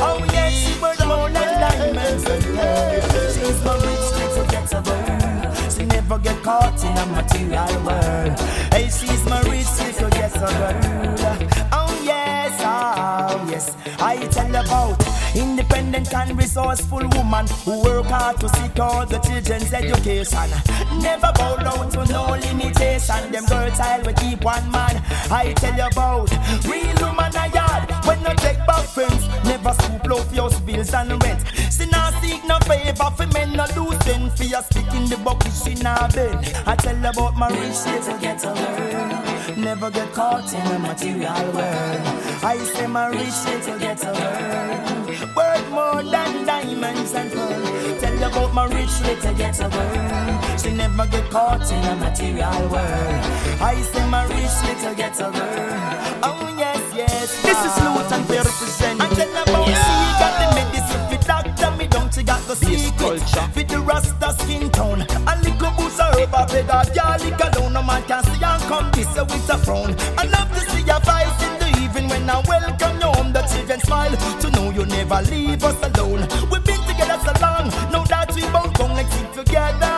Oh, 0.00 0.24
yes, 0.32 0.52
she 0.54 0.80
worth 0.80 1.06
more 1.06 1.28
than 1.28 1.60
diamonds. 1.60 2.24
She's 3.34 3.60
my 3.62 3.74
rich 3.74 4.08
little 4.16 4.46
ghetto 4.46 4.80
girl. 4.80 5.45
She 5.76 5.84
never 5.84 6.18
get 6.18 6.42
caught 6.42 6.82
in 6.82 6.96
a 6.96 7.04
material 7.04 7.84
world. 7.84 8.40
Hey, 8.72 8.88
she's 8.88 9.22
my 9.26 9.42
rich 9.42 9.68
little 9.78 10.08
ghetto 10.08 10.48
girl. 10.56 11.48
Oh, 11.70 12.02
yes, 12.02 12.58
oh, 12.64 13.46
yes. 13.50 13.76
I 14.00 14.16
tell 14.28 14.48
about 14.48 15.05
Independent 15.36 16.14
and 16.14 16.38
resourceful 16.38 17.06
woman 17.10 17.46
who 17.64 17.82
work 17.82 18.06
hard 18.06 18.40
to 18.40 18.48
secure 18.48 19.04
the 19.04 19.18
children's 19.18 19.70
education. 19.70 20.48
Never 21.02 21.30
bow 21.34 21.56
down 21.56 21.90
to 21.90 22.06
no 22.10 22.24
limitation. 22.30 23.30
Them 23.30 23.44
child 23.46 24.06
will 24.06 24.14
keep 24.14 24.42
one 24.42 24.70
man. 24.70 25.02
I 25.30 25.52
tell 25.56 25.76
you 25.76 25.86
about 25.86 26.30
real 26.64 26.96
woman 27.04 27.36
a 27.36 27.48
yard 27.52 28.06
when 28.06 28.22
no 28.22 28.32
take 28.36 28.64
back 28.66 28.86
friends. 28.86 29.28
Never 29.44 29.74
scoop 29.74 30.06
low 30.06 30.24
your 30.32 30.50
bills 30.60 30.94
and 30.94 31.22
rent. 31.22 31.44
She 31.70 31.84
not 31.90 32.14
seek 32.22 32.42
no 32.46 32.58
favor 32.60 33.10
for 33.14 33.26
men 33.34 33.52
no 33.52 33.66
losing. 33.76 34.30
For 34.30 34.44
your 34.44 34.62
stick 34.62 34.90
in 34.94 35.04
the 35.10 35.18
bucket 35.18 35.52
she 35.52 35.74
not 35.74 36.14
bend. 36.14 36.50
I 36.66 36.76
tell 36.76 36.96
about 37.04 37.36
my 37.36 37.48
rich 37.50 37.84
little 37.84 38.18
ghetto 38.18 38.54
girl. 38.54 39.35
Never 39.54 39.90
get 39.90 40.12
caught 40.12 40.52
in 40.52 40.66
a 40.66 40.78
material 40.78 41.52
world. 41.52 42.02
I 42.42 42.58
say 42.74 42.86
my 42.86 43.06
rich 43.08 43.38
little 43.46 43.78
ghetto 43.78 44.12
girl 44.12 44.96
worth 45.36 45.70
more 45.70 46.02
than 46.02 46.44
diamonds 46.44 47.14
and 47.14 47.30
gold. 47.32 48.00
Tell 48.00 48.22
about 48.24 48.54
my 48.54 48.66
rich 48.66 49.00
little 49.02 49.34
ghetto 49.34 49.70
girl. 49.70 50.58
She 50.58 50.70
never 50.72 51.06
get 51.06 51.30
caught 51.30 51.70
in 51.70 51.84
a 51.84 51.96
material 51.96 52.60
world. 52.68 53.22
I 53.62 53.80
say 53.92 54.08
my 54.08 54.24
rich 54.24 54.56
little 54.66 54.94
ghetto 54.94 55.30
girl. 55.30 56.20
Oh 56.22 56.54
yes, 56.58 56.82
yes. 56.94 57.42
This 57.42 57.58
is 57.66 57.74
Lutan 57.84 58.22
Fyah 58.24 58.44
represent. 58.44 59.00
And 59.00 59.16
tell 59.16 59.42
about 59.42 59.68
yeah. 59.68 59.84
she 59.86 59.94
got 60.20 60.34
the 60.40 60.46
medicine 60.56 61.04
for 61.08 61.26
doctor. 61.26 61.70
Me 61.76 61.86
don't 61.86 62.12
she 62.12 62.22
got 62.22 62.42
the 62.48 62.56
secret 62.56 63.20
for 63.54 63.62
the 63.62 63.80
Rasta 63.80 64.32
skin 64.42 64.70
tone. 64.70 65.02
A 65.02 65.32
little 65.42 65.70
boost 65.76 66.00
of 66.00 66.14
herb, 66.18 66.34
a 66.34 66.46
bed 66.46 66.70
of 66.70 66.94
garlic 66.94 67.40
alone. 67.40 67.72
No 67.72 67.82
man 67.82 68.02
can 68.04 68.24
see 68.24 68.40
come 68.68 68.90
this 68.92 69.08
with 69.14 69.50
a 69.50 69.58
frown. 69.58 69.94
I 70.18 70.24
love 70.26 70.50
to 70.52 70.60
see 70.70 70.82
your 70.82 71.00
face 71.00 71.38
in 71.46 71.54
the 71.62 71.70
evening 71.82 72.08
when 72.08 72.28
I 72.28 72.40
welcome 72.46 72.96
you 73.00 73.06
home. 73.06 73.32
The 73.32 73.42
children 73.42 73.80
smile 73.80 74.16
to 74.40 74.50
know 74.50 74.70
you 74.70 74.84
never 74.86 75.22
leave 75.30 75.62
us 75.64 75.78
alone. 75.88 76.26
We've 76.50 76.64
been 76.64 76.82
together 76.86 77.18
so 77.24 77.32
long, 77.40 77.68
now 77.92 78.04
that 78.04 78.32
we 78.34 78.42
both 78.50 78.78
like 78.78 79.10
sit 79.12 79.32
together. 79.32 79.96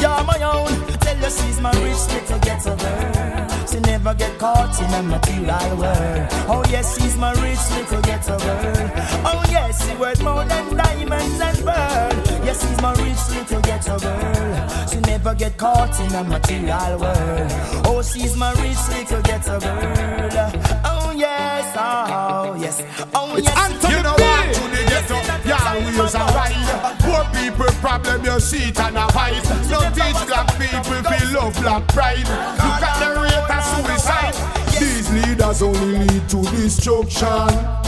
You're 0.00 0.24
my 0.24 0.38
own. 0.42 0.72
Tell 1.00 1.16
her 1.16 1.30
she's 1.30 1.60
my 1.60 1.72
rich 1.84 2.02
little 2.12 2.38
ghetto 2.40 2.76
girl. 2.76 3.66
She 3.70 3.80
never 3.80 4.14
get 4.14 4.38
caught 4.38 4.74
in 4.82 4.92
a 4.94 5.02
material 5.02 5.76
world. 5.76 6.28
Oh 6.48 6.64
yes, 6.68 6.96
she's 6.96 7.16
my 7.16 7.32
rich 7.42 7.64
little 7.76 8.02
ghetto 8.02 8.38
girl. 8.38 8.90
Oh 9.24 9.42
yes, 9.50 9.86
she 9.86 9.96
worth 9.96 10.22
more 10.22 10.44
than 10.44 10.76
diamonds 10.76 11.40
and 11.40 11.58
pearls. 11.64 12.29
She's 12.52 12.82
my 12.82 12.92
rich 12.94 13.28
little 13.30 13.60
ghetto 13.60 13.98
girl. 13.98 14.86
She 14.88 15.00
never 15.00 15.34
get 15.34 15.56
caught 15.56 15.98
in 16.00 16.12
a 16.14 16.24
material 16.24 16.98
world. 16.98 17.50
Oh, 17.86 18.02
she's 18.02 18.36
my 18.36 18.52
rich 18.54 18.82
little 18.90 19.22
ghetto 19.22 19.60
girl. 19.60 20.50
Oh 20.84 21.12
yes, 21.16 21.76
oh 21.78 22.56
yes, 22.58 22.82
oh 23.14 23.36
it's 23.36 23.46
yes. 23.46 23.56
Anthony 23.56 23.94
you 23.94 24.02
know 24.02 24.16
what? 24.18 24.54
To 24.54 24.62
the 24.66 24.82
ghetto, 24.90 25.16
yeah, 25.48 25.90
wheels 25.90 26.14
are 26.16 26.32
right. 26.34 26.98
Poor 27.00 27.24
people 27.38 27.72
problem, 27.80 28.24
you 28.24 28.40
see 28.40 28.68
it 28.68 28.80
and 28.80 28.96
a 28.96 29.06
fight. 29.12 29.44
No 29.70 29.80
teach 29.94 30.20
black 30.26 30.48
people 30.58 30.82
feel 30.82 31.32
love 31.32 31.54
black 31.62 31.86
pride. 31.88 32.18
Look 32.18 32.82
at 32.82 32.98
the 32.98 33.20
rate 33.20 33.48
of 33.48 33.62
suicide. 33.86 34.34
These 34.78 35.10
leaders 35.12 35.62
only 35.62 35.98
lead 35.98 36.28
to 36.30 36.42
destruction. 36.42 37.79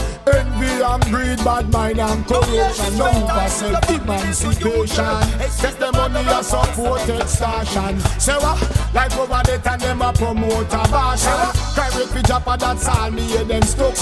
Envy 0.63 0.83
and 0.83 1.03
greed, 1.05 1.43
bad 1.43 1.71
mind 1.71 1.99
and 1.99 2.25
corruption. 2.25 2.97
No 2.97 3.11
for 3.11 3.49
self-emancipation. 3.49 5.05
Money 5.93 6.19
and 6.19 6.45
support 6.45 7.09
extortion. 7.09 7.99
Say 8.19 8.37
what? 8.37 8.93
Like 8.93 9.15
over 9.17 9.41
the 9.43 9.57
time 9.63 9.79
them 9.79 10.01
a 10.01 10.13
promote 10.13 10.73
a 10.73 10.83
bash. 10.89 11.25
Cry 11.73 11.89
with 11.95 12.13
the 12.13 12.19
Japa, 12.19 12.57
that's 12.57 12.87
all 12.87 13.11
me 13.11 13.21
hear 13.23 13.43
them 13.43 13.61
stuck. 13.63 13.95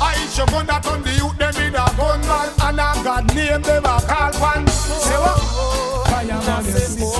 I 0.00 0.14
should 0.32 0.48
gun 0.48 0.66
that 0.66 0.86
on 0.86 1.02
the 1.02 1.12
youth, 1.12 1.38
them 1.38 1.56
in 1.56 1.74
a 1.74 1.86
gunman. 1.96 2.50
And 2.62 2.80
a 2.80 3.04
God 3.04 3.34
name 3.34 3.62
them 3.62 3.84
a 3.84 4.00
call 4.00 4.32
one. 4.40 4.66
Say 4.68 5.16
what? 5.16 5.40
Fireman 6.08 6.64
the 6.64 6.80
system. 6.80 7.12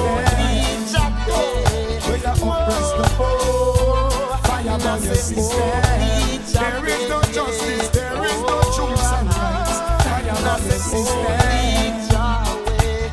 Where 2.06 2.18
you 2.18 2.26
oppress 2.26 2.92
the 2.92 3.04
poor. 3.16 4.10
Fireman 4.42 5.00
the 5.02 5.14
system. 5.14 5.99
System. 10.68 11.24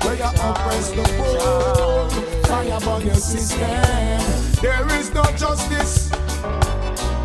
Where 0.04 0.16
you 0.16 0.32
oppress 0.48 0.90
the 0.92 1.04
poor. 1.18 2.10
fire 2.48 2.80
Fireman 2.80 3.06
your 3.06 3.16
system. 3.16 3.60
There 4.62 4.88
is 5.00 5.14
no 5.14 5.24
justice. 5.36 6.10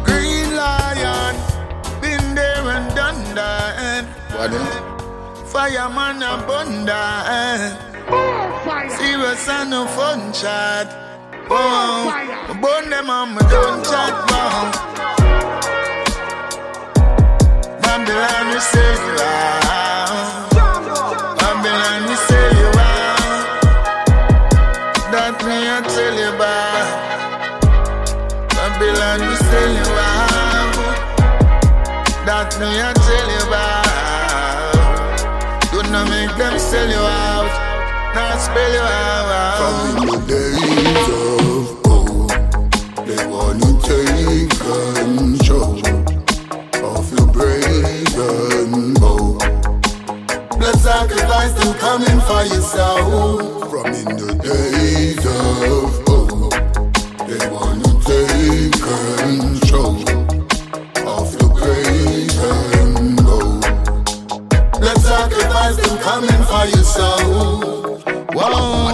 Green 0.05 0.55
lion, 0.57 1.35
been 2.01 2.35
there 2.35 2.67
and 2.75 2.95
done 2.95 3.35
that. 3.35 4.05
Fireman 5.47 6.23
a 6.23 6.45
bunda. 6.47 7.03
Serious 8.97 9.49
and 9.49 9.71
no 9.71 9.87
fun 9.87 10.33
chat. 10.33 10.89
Oh, 11.51 12.11
burn 12.61 12.91
them 12.91 13.11
on 13.11 13.35
my 13.35 13.41
gun 13.43 13.83
chat. 13.85 14.15
Wow. 14.31 14.71
Babylon 17.83 18.55
we 18.55 18.61
sell 18.61 19.62
do 32.63 32.69
you 32.69 32.93
tell 32.95 33.29
you 33.35 33.43
about? 33.49 33.83
Do 35.73 35.79
not 35.91 36.09
make 36.09 36.35
them 36.37 36.57
sell 36.61 36.89
you 36.89 36.95
out, 36.95 37.51
not 38.15 38.39
spell 38.39 38.73
you 38.73 38.81
out. 38.81 39.59
From 39.59 40.07
the 40.07 40.19
days 40.31 41.09
of 41.11 41.67
old, 41.91 42.31
they 43.05 43.23
want 43.27 43.59
to 43.63 43.71
take 43.91 44.51
control 44.63 45.83
of 46.87 47.05
your 47.11 47.27
the 47.35 48.15
and 48.17 48.95
bow. 49.01 49.39
Blood 50.57 50.79
sacrifice 50.79 51.53
them 51.59 51.75
coming 51.81 52.21
for 52.29 52.43
yourself. 52.45 53.71
From 53.71 53.87
in 53.87 54.17
the 54.17 54.35
days 54.41 55.27
of 55.27 56.02
for 66.63 66.77
yourself. 66.77 68.07
Wow, 68.35 68.93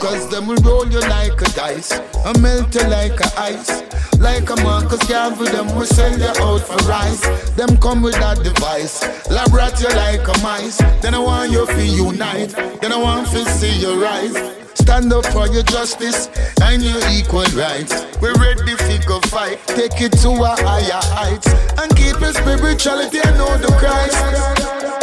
cause 0.00 0.28
them 0.28 0.46
will 0.46 0.56
roll 0.62 0.86
you 0.88 1.00
like 1.00 1.40
a 1.40 1.48
dice 1.54 1.92
and 1.92 2.42
melt 2.42 2.74
you 2.74 2.86
like 2.88 3.18
a 3.20 3.40
ice. 3.40 3.82
Like 4.18 4.50
a 4.50 4.56
Marcus 4.62 5.02
Garvey, 5.08 5.46
them 5.46 5.74
will 5.76 5.86
sell 5.86 6.16
you 6.18 6.26
out 6.26 6.60
for 6.60 6.76
rice. 6.88 7.50
Them 7.50 7.76
come 7.78 8.02
with 8.02 8.14
that 8.14 8.42
device, 8.42 9.02
labrat 9.28 9.80
you 9.80 9.88
like 9.96 10.26
a 10.28 10.36
mice. 10.42 10.78
Then 11.00 11.14
I 11.14 11.18
want 11.18 11.50
you 11.52 11.66
to 11.66 11.86
unite, 11.86 12.54
then 12.80 12.92
I 12.92 12.98
want 12.98 13.28
to 13.28 13.44
see 13.58 13.80
you 13.80 14.02
rise. 14.02 14.36
Stand 14.74 15.12
up 15.12 15.26
for 15.26 15.46
your 15.48 15.62
justice 15.62 16.28
and 16.62 16.82
your 16.82 17.00
equal 17.10 17.48
rights. 17.54 18.04
We're 18.20 18.34
ready 18.34 18.76
to 18.76 19.06
go 19.06 19.20
fight, 19.20 19.58
take 19.66 20.00
it 20.00 20.12
to 20.22 20.30
a 20.30 20.54
higher 20.66 21.02
heights, 21.16 21.48
and 21.80 21.94
keep 21.96 22.20
your 22.20 22.32
spirituality 22.32 23.18
and 23.24 23.38
know 23.38 23.56
the 23.58 23.72
Christ. 23.78 24.99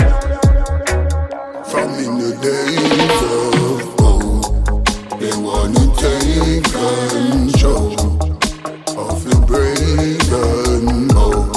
From 1.78 1.94
in 1.94 2.18
the 2.18 2.34
days 2.42 3.22
of 3.22 4.02
old, 4.02 4.50
they 5.20 5.30
wanna 5.38 5.86
take 5.94 6.66
control 6.74 7.94
of 8.98 9.22
the 9.24 9.38
brave 9.46 10.34
and 10.34 11.08
bold. 11.14 11.54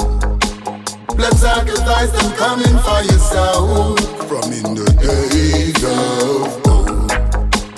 Let's 1.17 1.39
sacrifice 1.39 2.11
them 2.11 2.31
coming 2.33 2.77
for 2.85 3.01
yourself. 3.01 3.97
From 4.29 4.53
in 4.53 4.75
the 4.77 4.85
days 5.01 5.83
of 5.89 6.67
old, 6.69 7.09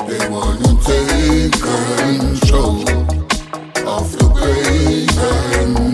they 0.06 0.20
wanna 0.28 0.76
take 0.84 1.56
control 1.64 2.84
of 3.88 4.12
the 4.18 4.28
brave 4.36 5.18
and. 5.32 5.94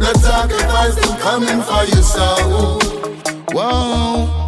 Let's 0.00 0.22
sacrifice 0.22 0.96
them 0.96 1.16
coming 1.20 1.62
for 1.62 1.84
yourself. 1.84 2.82
Whoa. 3.52 4.41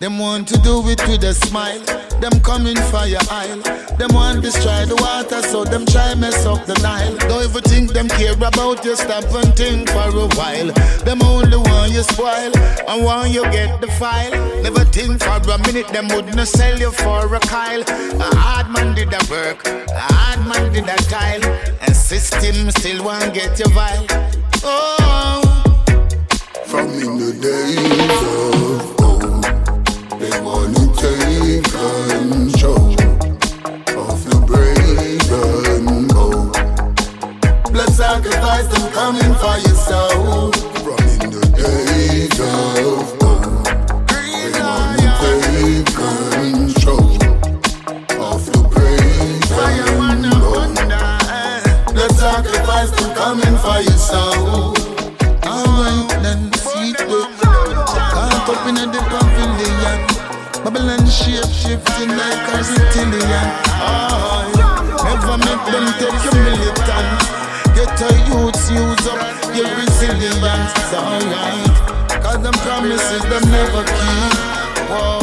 Them 0.00 0.20
want 0.20 0.46
to 0.48 0.58
do 0.58 0.88
it 0.88 1.02
with 1.08 1.24
a 1.24 1.34
smile. 1.34 1.80
Them 2.20 2.38
coming 2.42 2.76
for 2.86 3.04
your 3.06 3.20
aisle. 3.30 3.62
Them 3.98 4.14
want 4.14 4.44
to 4.44 4.52
try 4.62 4.84
the 4.84 4.94
water, 4.94 5.42
so 5.42 5.64
them 5.64 5.84
try 5.86 6.14
mess 6.14 6.46
up 6.46 6.64
the 6.66 6.74
Nile. 6.74 7.16
Don't 7.26 7.42
ever 7.42 7.60
think 7.60 7.92
them 7.92 8.08
care 8.08 8.34
about 8.34 8.84
you, 8.84 8.94
stop 8.94 9.24
and 9.34 9.56
think 9.56 9.90
for 9.90 10.08
a 10.14 10.28
while. 10.38 10.70
Them 11.02 11.20
only 11.22 11.56
want 11.56 11.90
you 11.92 12.04
spoil, 12.04 12.52
and 12.86 13.04
want 13.04 13.30
you 13.32 13.42
get 13.50 13.80
the 13.80 13.88
file. 13.98 14.30
Never 14.62 14.84
think 14.84 15.20
for 15.20 15.34
a 15.34 15.58
minute, 15.66 15.88
them 15.88 16.06
wouldn't 16.14 16.46
sell 16.46 16.78
you 16.78 16.92
for 16.92 17.34
a 17.34 17.40
Kyle. 17.40 17.82
A 17.82 18.36
hard 18.36 18.70
man 18.70 18.94
did 18.94 19.12
a 19.12 19.20
work, 19.28 19.66
a 19.66 19.98
hard 19.98 20.46
man 20.46 20.72
did 20.72 20.84
a 20.84 20.96
tile, 21.10 21.42
and 21.82 21.96
system 21.96 22.70
still 22.70 23.04
won't 23.04 23.34
get 23.34 23.58
your 23.58 23.70
vile. 23.70 24.06
Oh, 24.62 25.42
from 26.66 26.88
in 26.90 27.18
the 27.18 27.32
days 27.42 28.92
of. 28.92 28.97
They 30.30 30.40
wanna 30.40 30.92
take 30.92 31.64
control 31.64 32.92
of 33.96 34.18
the 34.28 34.36
bold. 36.08 36.54
Let's 37.72 37.96
sacrifice 37.96 38.66
them 38.66 38.92
coming 38.92 39.34
for 39.40 39.56
yourself. 39.56 40.54
From 40.84 41.30
the 41.32 41.40
days 41.56 42.40
of 42.40 43.18
old, 43.22 43.64
they 44.52 44.60
wanna 44.60 45.08
take 45.22 45.88
control 45.96 47.16
of 48.20 48.40
the 48.52 48.58
sacrifice 52.18 52.90
them 52.90 53.14
coming 53.14 53.56
for 53.56 53.80
shape 61.98 62.08
shifting 62.08 62.16
like 62.16 62.48
a 62.48 62.58
reptilian. 62.62 63.48
Oh, 63.80 64.46
never 65.04 65.38
make 65.38 65.64
them 65.72 65.86
take 65.98 66.22
your 66.24 66.34
militant. 66.44 67.10
Get 67.74 68.00
a 68.00 68.08
youths 68.28 68.70
use 68.70 69.06
up 69.06 69.20
your 69.54 69.68
resilience. 69.76 70.72
It's 70.76 70.92
alright. 70.94 71.76
Cause 72.22 72.40
them 72.42 72.54
promises 72.64 73.22
them 73.22 73.44
never 73.50 73.84
keep. 73.84 74.34
Whoa. 74.90 75.18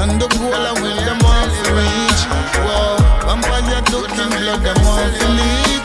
And 0.00 0.20
the 0.20 0.26
goal 0.28 0.54
I 0.54 0.72
will 0.80 1.00
them 1.04 1.20
off 1.24 1.56
reach. 1.76 2.22
Whoa. 2.64 2.96
Vampire 3.26 3.82
looking 3.92 4.30
blood 4.40 4.62
them 4.62 4.86
off 4.86 5.12
leak. 5.36 5.84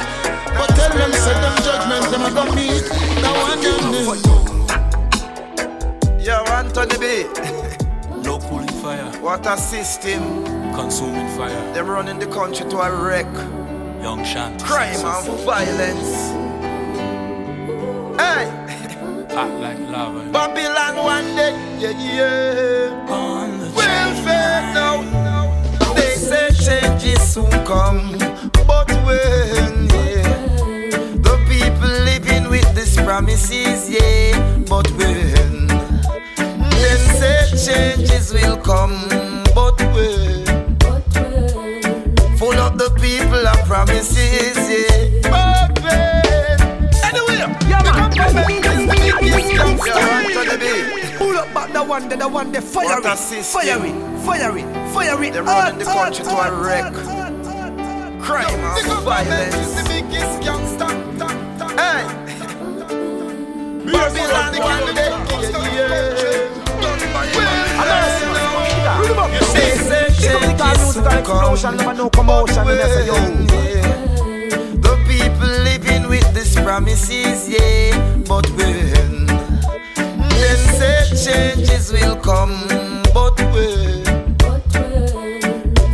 But 0.57 0.69
tell 0.75 0.91
them 0.95 1.11
say 1.11 1.35
them 1.43 1.55
judgment 1.63 2.05
them 2.11 2.25
a 2.25 2.31
go 2.31 2.43
meet. 2.55 2.85
Now 3.21 3.33
one 3.41 3.61
them 3.61 3.85
Yo, 6.19 6.35
Anthony 6.45 6.97
B. 6.97 7.03
No 8.23 8.39
pulling 8.39 8.64
fire, 8.85 9.11
What 9.19 9.45
a 9.47 9.57
system. 9.57 10.23
consuming 10.75 11.27
fire. 11.37 11.73
Them 11.73 11.87
running 11.89 12.19
the 12.19 12.27
country 12.27 12.69
to 12.69 12.77
a 12.77 12.89
wreck. 13.03 13.31
Young 14.03 14.23
shant. 14.23 14.61
Crime 14.63 15.01
and 15.13 15.39
violence. 15.51 16.13
Hey, 18.21 18.45
Hot 19.35 19.51
like 19.65 19.79
lava. 19.93 20.21
Babylon 20.31 20.95
one 21.03 21.29
day. 21.35 21.53
Yeah, 21.79 21.93
yeah. 22.17 23.11
On 23.11 23.57
the 23.59 23.69
Welfare 23.75 24.61
now. 24.79 24.95
They 25.95 26.13
say 26.29 26.49
changes 26.65 27.21
soon 27.33 27.49
come. 27.65 28.11
But 28.69 28.89
when, 29.07 29.73
yeah. 29.89 30.29
The 31.25 31.35
people 31.49 31.91
living 32.11 32.49
with 32.51 32.69
these 32.75 32.95
promises, 32.97 33.89
yeah. 33.89 34.37
But 34.69 34.87
when. 34.91 35.74
Them 36.81 37.01
say 37.19 37.39
changes 37.65 38.33
will 38.33 38.57
come. 38.57 38.95
But 39.55 39.79
when. 39.93 40.45
Full 42.37 42.59
of 42.59 42.77
the 42.77 42.89
people 43.01 43.47
of 43.47 43.59
promises, 43.65 44.57
yeah. 44.69 45.29
But 45.31 45.79
when. 45.83 46.25
Anyway, 47.07 47.37
Yeah, 47.69 47.81
the 47.81 47.91
man. 47.93 48.11
government 48.11 48.65
is 48.65 48.85
the 48.85 48.95
biggest 49.21 49.49
gangster. 49.55 49.99
Anthony 49.99 50.57
B. 50.57 51.17
Pull 51.17 51.37
up 51.37 51.53
back 51.53 51.71
the 51.71 51.83
one, 51.83 52.09
the 52.09 52.27
one, 52.27 52.51
the 52.51 52.61
fire 52.61 52.99
it, 52.99 53.03
fire 53.45 53.85
it, 53.85 53.95
fire 54.25 54.57
it, 54.57 54.93
fire 54.93 55.23
it. 55.23 55.33
They're 55.33 55.43
running 55.43 55.79
the 55.79 55.85
country 55.85 56.25
to 56.25 56.31
a 56.31 56.51
wreck. 56.61 56.93
Crime 58.21 58.47
and 58.49 59.03
violence. 59.03 59.55
the 59.75 59.83
biggest 59.87 60.41
gangster. 60.41 60.89
Hey. 61.79 62.03
Babylon 63.85 64.53
one 64.59 64.95
day. 64.95 65.11
They 65.41 66.24
changes 71.03 71.61
soon 71.61 72.09
come, 72.09 72.27
but 72.27 72.49
when, 72.65 73.47
yeah. 73.47 73.81
The 74.79 74.95
people 75.07 75.47
living 75.63 76.09
with 76.09 76.33
these 76.33 76.55
promises, 76.55 77.49
yeah. 77.49 77.97
But 78.27 78.49
when 78.51 79.25
them 79.25 80.61
say 80.77 81.09
changes 81.25 81.91
will 81.91 82.15
come, 82.17 82.55
but 83.13 83.37
when 83.53 84.03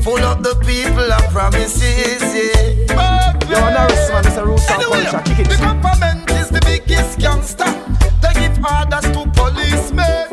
full 0.03 0.19
of 0.19 0.43
the 0.43 0.55
people 0.65 1.11
of 1.11 1.23
promises, 1.31 2.21
yeah. 2.35 2.95
But 2.95 3.49
Yo, 3.49 3.59
Norris, 3.59 4.09
man, 4.09 4.25
it's 4.25 4.37
a 4.37 4.45
root 4.45 4.59
and 4.69 4.81
Anyway, 4.81 5.03
culture. 5.05 5.23
Kick 5.25 5.39
it. 5.39 5.49
the 5.49 5.57
government 5.57 6.29
is 6.31 6.49
the 6.49 6.61
biggest 6.65 7.19
gangster. 7.19 7.65
They 8.21 8.33
give 8.39 8.57
orders 8.63 9.05
to 9.15 9.25
policemen. 9.33 10.27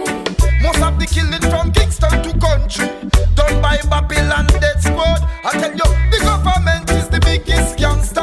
Most 0.62 0.83
of 0.83 0.98
the 0.98 1.07
killing 1.07 1.42
from 1.50 1.70
Babylon 4.00 4.46
Death 4.61 4.80
Squad. 4.80 5.26
I 5.42 5.50
tell 5.58 5.72
you, 5.72 5.88
the 6.12 6.18
government 6.22 6.88
is 6.90 7.08
the 7.08 7.18
biggest 7.18 7.78
gangster. 7.78 8.22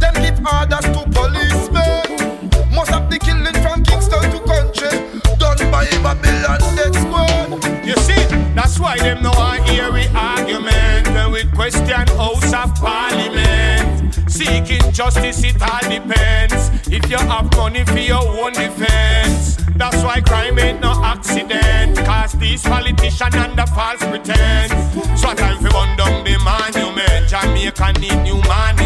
Them 0.00 0.14
give 0.14 0.40
orders 0.40 0.86
to 0.96 1.04
policemen. 1.12 2.48
Most 2.72 2.92
of 2.92 3.10
the 3.10 3.18
killing 3.18 3.52
from 3.60 3.84
Kingston 3.84 4.22
to 4.32 4.40
country 4.48 4.96
done 5.36 5.60
by 5.70 5.84
Babylon 6.00 6.60
Death 6.74 6.96
Squad. 6.96 7.84
You 7.84 7.96
see, 7.96 8.24
that's 8.56 8.80
why 8.80 8.96
them 8.96 9.22
no 9.22 9.30
want 9.32 9.68
hear 9.68 9.92
we 9.92 10.06
argument 10.16 11.08
when 11.08 11.32
we 11.32 11.44
question 11.52 12.06
House 12.16 12.54
of 12.54 12.74
Parliament. 12.76 14.14
Seeking 14.26 14.90
justice, 14.90 15.44
it 15.44 15.60
all 15.60 15.84
depends. 15.84 16.70
If 16.88 17.10
you 17.10 17.18
have 17.18 17.54
money 17.56 17.84
for 17.84 17.98
your 17.98 18.24
own 18.24 18.54
defense, 18.54 19.59
that's 19.80 20.04
why 20.04 20.20
crime 20.20 20.58
ain't 20.58 20.80
no 20.80 20.92
accident. 21.02 21.96
Cause 22.04 22.32
these 22.32 22.62
politicians 22.62 23.34
and 23.34 23.58
the 23.58 23.66
false 23.74 24.04
pretense. 24.04 24.72
So 25.20 25.32
time 25.34 25.58
for 25.58 25.70
run 25.70 25.96
down 25.96 26.22
the 26.22 26.36
monument. 26.44 27.28
Jamaica 27.28 27.92
need 27.98 28.18
new 28.22 28.40
management. 28.42 28.79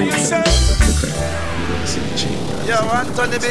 You 0.00 0.10
B. 3.38 3.46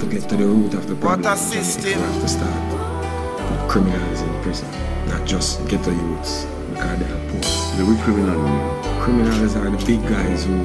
To 0.00 0.06
get 0.06 0.28
to 0.28 0.36
the 0.36 0.46
root 0.46 0.74
of 0.74 0.86
the 0.88 0.94
problem. 0.96 1.22
What 1.22 1.32
a 1.32 1.36
system. 1.36 1.84
We 1.84 1.92
have 1.92 2.20
to 2.20 2.28
start 2.28 3.68
criminals 3.70 4.20
in 4.20 4.42
prison, 4.42 4.68
not 5.08 5.26
just 5.26 5.66
ghetto 5.68 5.90
youths, 5.90 6.44
because 6.70 6.98
they 6.98 7.06
are 7.06 7.22
poor. 7.30 7.40
The 7.76 7.84
real 7.84 8.02
criminal 8.04 8.82
Criminals 9.02 9.56
are 9.56 9.70
the 9.70 9.84
big 9.86 10.02
guys 10.08 10.44
who, 10.44 10.64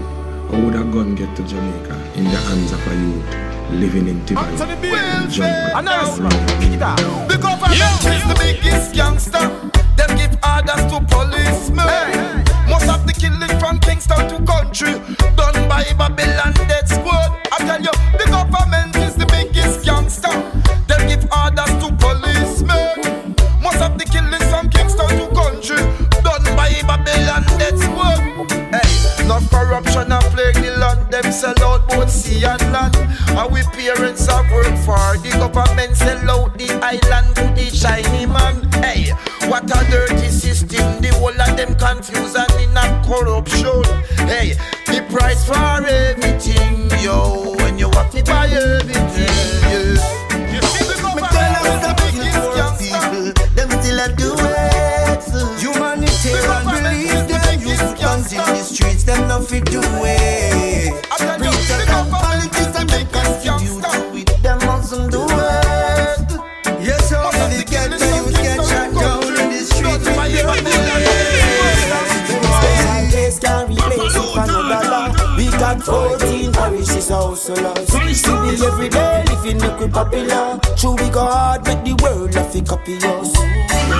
how 0.51 0.60
would 0.62 0.75
a 0.75 0.84
gun 0.91 1.15
get 1.15 1.36
to 1.38 1.43
Jamaica 1.43 1.95
in 2.15 2.25
the 2.25 2.38
hands 2.38 2.71
of 2.71 2.88
a 2.88 2.95
youth? 2.95 3.47
living 3.71 4.08
in 4.08 4.19
Dubai. 4.21 4.47
The 7.27 7.38
government 7.38 7.77
yeah. 7.77 8.15
is 8.15 8.23
the 8.27 8.36
biggest 8.39 8.95
gangster. 8.95 9.49
Them 9.97 10.15
give 10.15 10.38
orders 10.43 10.84
to 10.91 11.01
policemen. 11.10 11.88
Hey. 11.88 12.56
Most 12.67 12.89
of 12.89 13.08
the 13.08 13.13
killing 13.13 13.60
from 13.60 13.80
Kingston 13.80 14.27
to 14.30 14.38
country 14.45 14.93
done 15.36 15.58
by 15.69 15.84
Babylon 15.97 16.53
Dead 16.67 16.88
Squad. 16.88 17.32
I 17.51 17.58
tell 17.65 17.82
you, 17.82 17.91
the 18.19 18.27
government 18.30 18.95
is 18.97 19.15
the 19.15 19.25
biggest 19.25 19.86
gangster. 19.86 20.36
Them 20.88 21.08
give 21.08 21.25
orders 21.32 21.66
Them 31.17 31.32
sell 31.32 31.63
out 31.63 31.89
both 31.89 32.12
sea 32.12 32.45
and 32.45 32.62
land. 32.71 32.95
And 32.95 33.51
we 33.51 33.63
parents 33.73 34.27
have 34.27 34.51
worked 34.51 34.77
for 34.86 35.17
the 35.17 35.34
government 35.41 35.97
sell 35.97 36.30
out 36.30 36.56
the 36.60 36.69
island 36.86 37.36
to 37.38 37.41
the 37.58 37.73
shiny 37.73 38.27
man. 38.27 38.62
Hey, 38.86 39.10
what 39.49 39.63
a 39.65 39.82
dirty 39.89 40.30
system. 40.30 41.01
The 41.01 41.10
whole 41.17 41.34
of 41.34 41.58
them 41.58 41.73
confused 41.73 42.38
and 42.38 42.53
in 42.62 42.77
a 42.77 42.86
corruption. 43.01 43.82
Hey, 44.30 44.53
the 44.86 45.01
price 45.10 45.43
for 45.43 45.58
everything, 45.58 46.86
yo. 47.01 47.56
When 47.65 47.80
you 47.80 47.89
have 47.97 48.12
to 48.12 48.23
buy 48.23 48.45
everything, 48.53 49.34
yeah. 49.65 49.97
You 50.53 50.62
see 50.69 50.86
the 50.86 51.01
government 51.01 51.34
is 51.65 51.82
the 51.82 51.93
biggest 51.97 52.45
gangster. 52.53 53.34
Them 53.58 53.69
still 53.82 53.99
a 54.06 54.08
do 54.13 54.38
it. 54.38 55.25
Humanitarian 55.65 56.62
believe 56.69 57.25
them. 57.25 57.58
You 57.65 57.75
put 57.75 57.99
guns 57.99 58.32
in 58.32 58.38
the 58.38 58.62
streets, 58.62 59.03
them 59.03 59.27
nothing 59.27 59.63
do 59.63 59.82
it. 59.82 60.66
We 75.88 75.93
got 75.93 76.19
14 76.19 76.52
parishes 76.52 77.10
householders. 77.10 77.93
We 77.93 78.12
be 78.12 78.65
every 78.65 78.89
day 78.89 79.23
living 79.30 79.58
the 79.58 79.73
crib 79.78 79.93
popular. 79.93 80.60
True, 80.76 80.95
we 80.95 81.10
go 81.10 81.23
hard, 81.23 81.65
make 81.65 81.84
the 81.86 81.95
world 82.04 82.36
love 82.36 82.54
it 82.54 82.67
copy 82.67 82.97
us. 82.97 83.32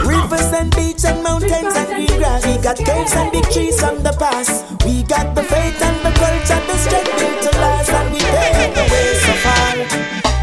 Rivers 0.04 0.52
and 0.52 0.76
beach 0.76 1.06
and 1.06 1.24
mountains 1.24 1.76
and 1.76 1.88
green 1.88 2.20
grass. 2.20 2.46
We 2.46 2.62
got 2.62 2.76
caves 2.76 3.14
and 3.16 3.32
big 3.32 3.48
trees 3.52 3.80
from 3.80 4.04
the 4.04 4.12
past. 4.20 4.68
We 4.84 5.04
got 5.04 5.34
the 5.34 5.44
faith 5.44 5.82
and 5.82 5.98
the 6.04 6.12
culture, 6.20 6.60
the 6.68 6.76
strength 6.76 7.14
built 7.16 7.42
to 7.48 7.52
last, 7.60 7.90
and 7.90 8.12
we 8.12 8.20
pave 8.20 8.76
the 8.76 8.84
way 8.92 9.08
so 9.24 9.34
far. 9.48 9.76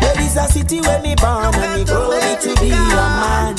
There 0.01 0.21
is 0.25 0.37
a 0.37 0.49
city 0.49 0.81
where 0.81 1.03
me 1.03 1.15
born 1.17 1.53
and 1.53 1.77
me 1.77 1.85
grow 1.85 2.09
to 2.09 2.53
be 2.57 2.73
a 2.73 3.05
man. 3.21 3.55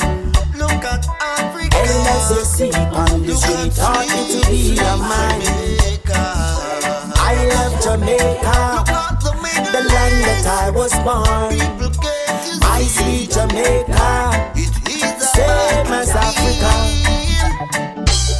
Look 0.58 0.82
at 0.82 1.06
Africa. 1.22 1.78
Unless 1.78 2.30
you 2.34 2.44
see 2.44 2.72
on 2.74 3.22
the 3.22 3.34
street, 3.34 3.72
taught 3.78 4.10
me 4.10 4.42
to 4.42 4.50
be 4.50 4.74
a 4.74 4.96
man. 4.98 5.95
I 7.28 7.34
love 7.52 7.74
Jamaica, 7.82 8.84
the 9.72 9.82
land 9.82 10.16
that 10.26 10.46
I 10.46 10.70
was 10.70 10.92
born. 11.02 11.58
I 12.62 12.82
see 12.82 13.26
Jamaica, 13.26 14.54
same 15.18 15.92
as 15.92 16.10
Africa. 16.14 16.72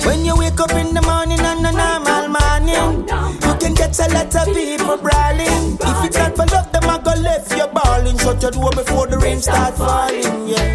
When 0.07 0.25
you 0.25 0.37
wake 0.37 0.61
up 0.61 0.71
in 0.73 0.95
the 0.95 1.03
morning 1.03 1.41
on 1.41 1.67
a 1.67 1.73
normal 1.73 2.29
morning, 2.39 3.09
you 3.43 3.55
can 3.59 3.75
get 3.75 3.99
a 3.99 4.07
lot 4.15 4.35
of 4.37 4.47
people 4.55 4.97
brawling. 4.99 5.79
If 5.81 6.05
it's 6.07 6.17
not 6.17 6.37
for 6.37 6.47
love, 6.47 6.71
them 6.71 6.89
I 6.89 6.99
go 7.03 7.21
left 7.21 7.51
you 7.57 7.67
balling. 7.67 8.19
Shut 8.19 8.41
your 8.43 8.53
door 8.53 8.71
before 8.71 9.09
the 9.09 9.19
rain 9.19 9.41
start 9.41 9.75
falling. 9.75 10.49
Yeah. 10.49 10.73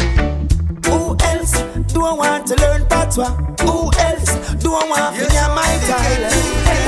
Who 0.84 1.16
else 1.32 1.52
do 1.92 2.04
I 2.04 2.12
want 2.12 2.46
to 2.48 2.56
learn 2.56 2.84
patois? 2.86 3.32
Who 3.64 3.90
else 3.98 4.54
do 4.62 4.74
I 4.74 4.84
want 4.84 5.16
to 5.16 5.30
hear 5.32 5.48
my 5.56 5.70
child? 5.88 6.81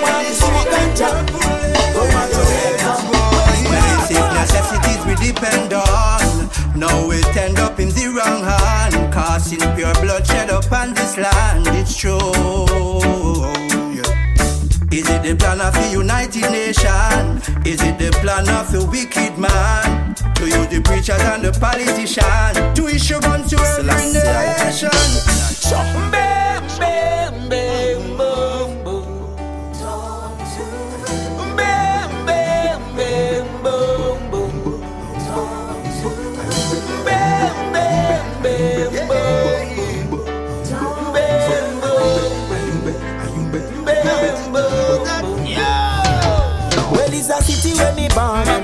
Who 0.00 0.06
else 0.06 0.40
do 0.40 0.48
to 0.48 0.62
ganja? 0.72 1.10
Go 1.94 2.00
on. 2.20 2.28
Basic 3.70 4.26
necessities 4.32 5.00
we 5.06 5.14
depend 5.26 5.72
on. 5.72 6.48
Now 6.74 7.06
we 7.06 7.22
end 7.38 7.58
up 7.58 7.78
in 7.78 7.90
the 7.90 8.06
wrong 8.08 8.42
hand, 8.42 9.12
causing 9.12 9.60
pure 9.76 9.94
bloodshed 10.00 10.48
upon 10.50 10.94
this 10.94 11.16
land. 11.18 11.66
It's 11.68 11.96
true. 11.96 12.18
Is 14.90 15.08
it 15.08 15.22
the 15.22 15.36
plan 15.38 15.60
of 15.60 15.74
the 15.74 15.88
United 15.92 16.50
Nations? 16.50 17.48
Is 17.66 17.80
it 17.82 17.98
the 17.98 18.10
plan 18.20 18.48
of 18.48 18.72
the 18.72 18.84
wicked 18.90 19.38
man? 19.38 20.14
To 20.36 20.46
use 20.46 20.68
the 20.68 20.80
preachers 20.82 21.20
and 21.20 21.44
the 21.44 21.52
politicians 21.52 22.58
to 22.76 22.88
issue 22.88 23.20
guns 23.20 23.50
to 23.50 23.58
every 23.58 23.84
nation. 24.12 24.90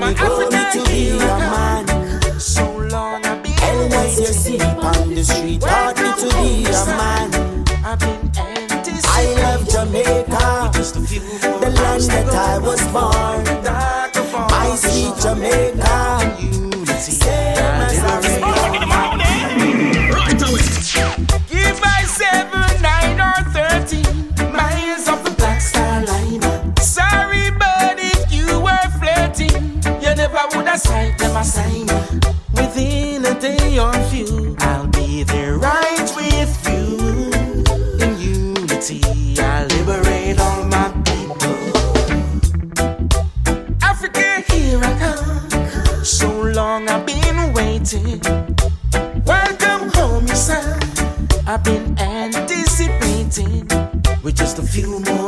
Me 0.07 0.13
grow 0.13 0.49
me 0.49 0.63
to 0.71 0.83
be 0.85 1.09
a 1.09 1.37
man. 1.51 2.39
So 2.39 2.65
long 2.77 3.25
I've 3.25 3.43
been 3.43 3.53
Unless 3.61 4.19
you 4.19 4.27
see 4.27 4.59
on 4.61 5.13
the 5.13 5.23
street, 5.23 5.61
taught 5.61 5.97
me 5.97 6.09
to 6.21 6.27
be 6.37 6.65
a 6.65 6.85
man. 6.99 7.65
I've 7.83 7.99
been 7.99 8.31
I 9.09 9.25
love 9.41 9.67
Jamaica, 9.67 10.71
the 11.61 11.69
land 11.81 12.03
that 12.03 12.29
I 12.33 12.57
was 12.59 12.81
born. 12.93 13.43
I 14.49 14.75
see 14.75 15.11
Jamaica, 15.21 16.97
same 16.99 17.57
as 17.57 17.97
Africa. 17.99 18.36
Sign. 31.43 31.87
Within 32.53 33.25
a 33.25 33.39
day 33.39 33.77
or 33.79 33.93
few, 34.09 34.55
I'll 34.59 34.87
be 34.87 35.23
there 35.23 35.57
right 35.57 36.11
with 36.15 36.53
you. 36.69 37.31
In 38.03 38.19
unity, 38.19 39.01
I'll 39.39 39.67
liberate 39.67 40.39
all 40.39 40.63
my 40.65 40.89
people. 41.05 41.57
Africa, 43.81 44.43
here 44.51 44.79
I 44.83 44.93
come. 44.99 46.03
So 46.03 46.29
long 46.29 46.89
I've 46.89 47.05
been 47.05 47.53
waiting. 47.53 48.21
Welcome 49.25 49.89
home, 49.93 50.27
you 50.27 50.35
son. 50.35 50.79
I've 51.45 51.63
been 51.63 51.97
anticipating. 51.99 53.67
With 54.23 54.35
just 54.35 54.59
a 54.59 54.63
few 54.63 54.99
more 55.01 55.26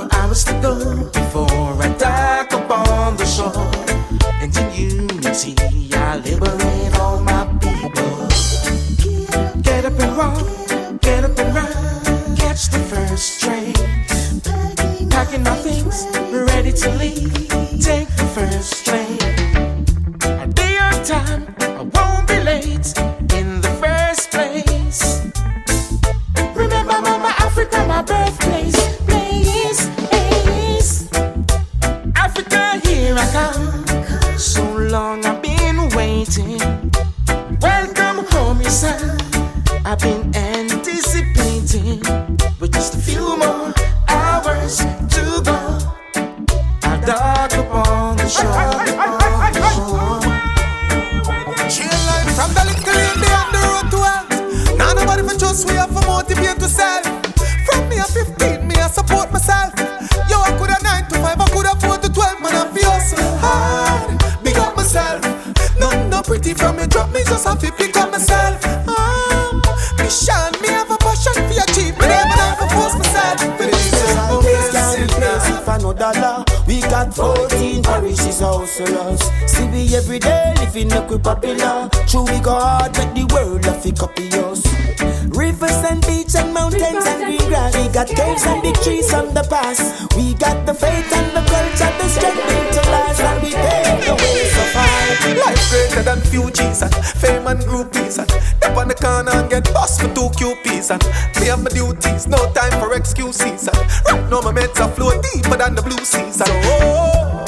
trees 89.49 89.69
from 89.69 90.05
the 90.05 90.13
past. 90.13 90.15
We 90.15 90.33
got 90.35 90.65
the 90.65 90.73
faith 90.73 91.11
and 91.13 91.31
the 91.35 91.41
culture, 91.49 91.91
the 91.97 92.07
strength 92.09 92.73
to 92.73 92.89
last, 92.91 93.21
and 93.21 93.43
we 93.43 93.51
pave 93.51 94.05
the 94.05 94.15
way 94.15 94.45
so 94.45 94.63
far. 94.73 95.09
Life 95.35 95.69
greater 95.69 96.03
than 96.03 96.21
few 96.21 96.49
G's 96.51 96.81
and 96.81 96.95
fame 96.95 97.47
and 97.47 97.59
groupies 97.61 98.19
and 98.19 98.29
step 98.29 98.77
on 98.77 98.87
the 98.87 98.95
corner 98.95 99.31
and 99.31 99.49
get 99.49 99.73
bust 99.73 100.01
for 100.01 100.07
two 100.13 100.29
QPs 100.37 100.91
and 100.91 101.03
me 101.39 101.47
have 101.47 101.61
my 101.63 101.69
duties, 101.69 102.27
no 102.27 102.51
time 102.53 102.71
for 102.79 102.93
excuses 102.93 103.67
and 103.67 103.77
right 104.07 104.29
now 104.29 104.41
my 104.41 104.51
meds 104.51 104.79
are 104.79 104.89
flow 104.91 105.11
deeper 105.21 105.57
than 105.57 105.75
the 105.75 105.81
blue 105.81 106.03
seas 106.03 106.41
and 106.41 106.49
oh, 106.65 107.45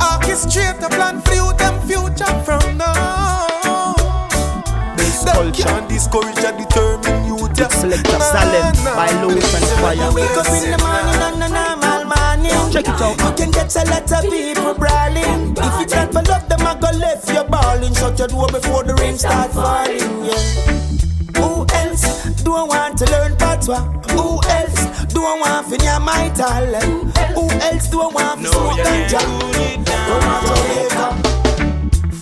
orchestrate 0.00 0.82
a 0.82 0.88
plan 0.88 1.20
for 1.22 1.34
you 1.34 1.52
them 1.58 1.76
future 1.86 2.34
from 2.44 2.78
now. 2.78 3.54
Them 5.24 5.52
can't 5.52 5.88
discourage 5.88 6.38
and 6.44 6.58
determine 6.58 7.24
you. 7.24 7.48
Yeah. 7.56 7.68
Selector 7.68 8.20
Salem 8.20 8.74
by 8.84 9.10
Louis 9.22 9.54
and 9.54 9.64
Fire. 9.80 10.93
Can 13.44 13.52
get 13.52 13.76
a 13.76 13.84
lot 13.90 14.12
of 14.12 14.22
people 14.30 14.74
brawling. 14.74 15.54
If 15.56 15.80
you 15.80 15.86
not 15.96 16.12
for 16.12 16.22
love, 16.22 16.48
them 16.48 16.66
I 16.66 16.74
go 16.80 16.90
left 16.96 17.28
you 17.28 17.44
balling. 17.44 17.94
Shut 17.94 18.18
your 18.18 18.28
door 18.28 18.48
before 18.48 18.84
the 18.84 18.94
rain 18.94 19.18
start 19.18 19.52
falling. 19.52 20.24
Yeah. 20.24 20.38
Who 21.38 21.66
else 21.74 22.24
do 22.42 22.54
I 22.54 22.62
want 22.64 22.98
to 22.98 23.04
learn 23.10 23.36
patois? 23.36 23.82
Who 24.12 24.40
else 24.48 25.04
do 25.12 25.22
I 25.22 25.38
want 25.40 25.68
to 25.70 25.78
near 25.78 26.00
my 26.00 26.30
talent? 26.34 27.18
Who 27.34 27.50
else 27.68 27.88
do 27.88 28.00
I 28.00 28.06
want 28.08 28.40
to 28.42 28.48
smoke 28.48 28.78
ganja? 28.78 29.20
To 29.20 30.20
Jamaica. 30.48 31.06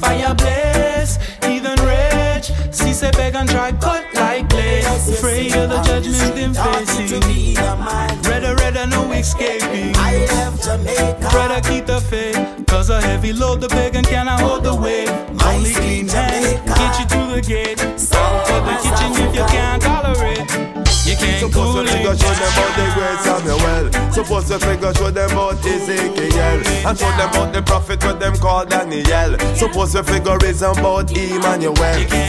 Fire 0.00 0.34
blaze, 0.34 1.18
heathen 1.44 1.78
rage. 1.86 2.50
See 2.74 2.92
say 2.92 3.10
beg 3.12 3.34
and 3.36 3.48
try 3.48 3.72
cut 3.72 4.01
like 4.92 5.04
blade. 5.04 5.16
Afraid 5.16 5.56
of 5.56 5.70
the 5.70 5.82
judgment 5.82 6.34
them 6.34 6.54
facing. 6.54 7.56
Redder, 8.28 8.54
redder, 8.56 8.86
no 8.86 9.12
escaping. 9.12 9.94
I 9.96 10.26
love 10.26 10.62
Jamaica. 10.62 11.28
Brother, 11.30 11.60
keep 11.68 11.86
the 11.86 12.00
faith. 12.00 12.61
Cause 12.72 12.88
a 12.88 13.02
heavy 13.02 13.34
load 13.34 13.60
the 13.60 13.68
pagan 13.68 14.02
cannot 14.02 14.40
hold 14.40 14.64
the 14.64 14.74
weight. 14.74 15.10
Only 15.44 15.74
clean 15.74 16.08
hands 16.08 16.58
get 16.64 16.98
you 16.98 17.06
to 17.06 17.34
the 17.34 17.42
gate. 17.46 17.78
Out 18.16 18.50
of 18.50 18.64
the 18.64 18.74
kitchen 18.80 19.12
if 19.28 19.34
you 19.36 19.44
can't 19.44 19.82
tolerate. 19.82 20.72
You 21.04 21.16
can't 21.16 21.40
Suppose 21.40 21.74
cool 21.74 21.82
the 21.82 21.90
figure 21.90 22.16
show 22.16 22.32
them 22.32 22.52
about 22.54 22.72
the 22.78 22.86
great 22.94 23.18
Samuel. 23.20 24.12
Suppose 24.12 24.48
the 24.48 24.58
figure 24.58 24.94
show 24.94 25.10
them 25.10 25.30
about 25.32 25.66
Ezekiel. 25.66 26.62
And 26.88 26.96
show 26.96 27.10
them 27.18 27.28
about 27.28 27.52
the 27.52 27.60
prophet 27.62 28.02
what 28.04 28.20
them 28.20 28.36
call 28.36 28.64
Daniel. 28.64 29.36
Suppose 29.56 29.92
the 29.92 30.04
figure 30.04 30.38
is 30.46 30.62
about 30.62 31.10
Emmanuel. 31.10 31.74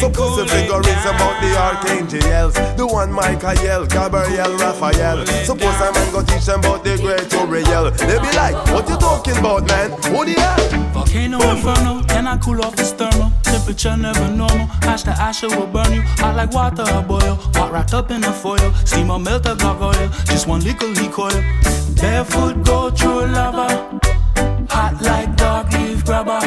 Suppose 0.02 0.38
the 0.42 0.46
figure 0.50 0.82
is 0.82 1.06
about 1.06 1.38
the 1.40 1.54
archangels. 1.56 2.56
The 2.76 2.86
one 2.86 3.12
Michael, 3.14 3.86
Gabriel, 3.86 4.58
Raphael. 4.58 5.26
Suppose 5.46 5.80
a 5.80 5.94
man 5.94 6.12
go 6.12 6.24
teach 6.24 6.46
them 6.46 6.60
about 6.60 6.84
the 6.84 6.98
great 6.98 7.32
Uriel. 7.32 7.92
They 7.92 8.18
be 8.20 8.32
like, 8.36 8.58
what 8.74 8.90
you 8.90 8.98
talking 8.98 9.38
about, 9.38 9.68
man? 9.68 9.92
Who 10.10 10.26
the? 10.36 10.90
Volcano 10.94 11.42
inferno, 11.42 12.04
can 12.04 12.28
I 12.28 12.38
cool 12.38 12.64
off 12.64 12.76
this 12.76 12.92
thermal? 12.94 13.32
Temperature 13.44 13.98
never 13.98 14.30
normal. 14.30 14.68
Ash 14.84 15.04
to 15.04 15.12
ash 15.12 15.44
will 15.44 15.68
burn 15.68 15.94
you. 15.94 16.02
Hot 16.22 16.36
like 16.36 16.52
water 16.52 16.84
a 16.88 17.02
boil. 17.02 17.36
Hot 17.56 17.72
wrapped 17.72 17.94
up 17.94 18.12
in 18.12 18.24
a 18.24 18.32
foil. 18.32 18.74
Steam 18.86 19.10
or 19.10 19.20
melt 19.20 19.46
a 19.46 19.56
gargoyle. 19.56 20.10
Just 20.26 20.48
one 20.48 20.62
lick 20.62 20.82
of 20.82 20.98
leak 20.98 21.18
oil. 21.18 21.44
Barefoot 22.00 22.64
go 22.64 22.90
through 22.92 23.28
lava. 23.28 24.00
Hot 24.70 25.02
like 25.02 25.36
dog 25.36 25.72
leaf 25.74 26.04
grabber. 26.06 26.40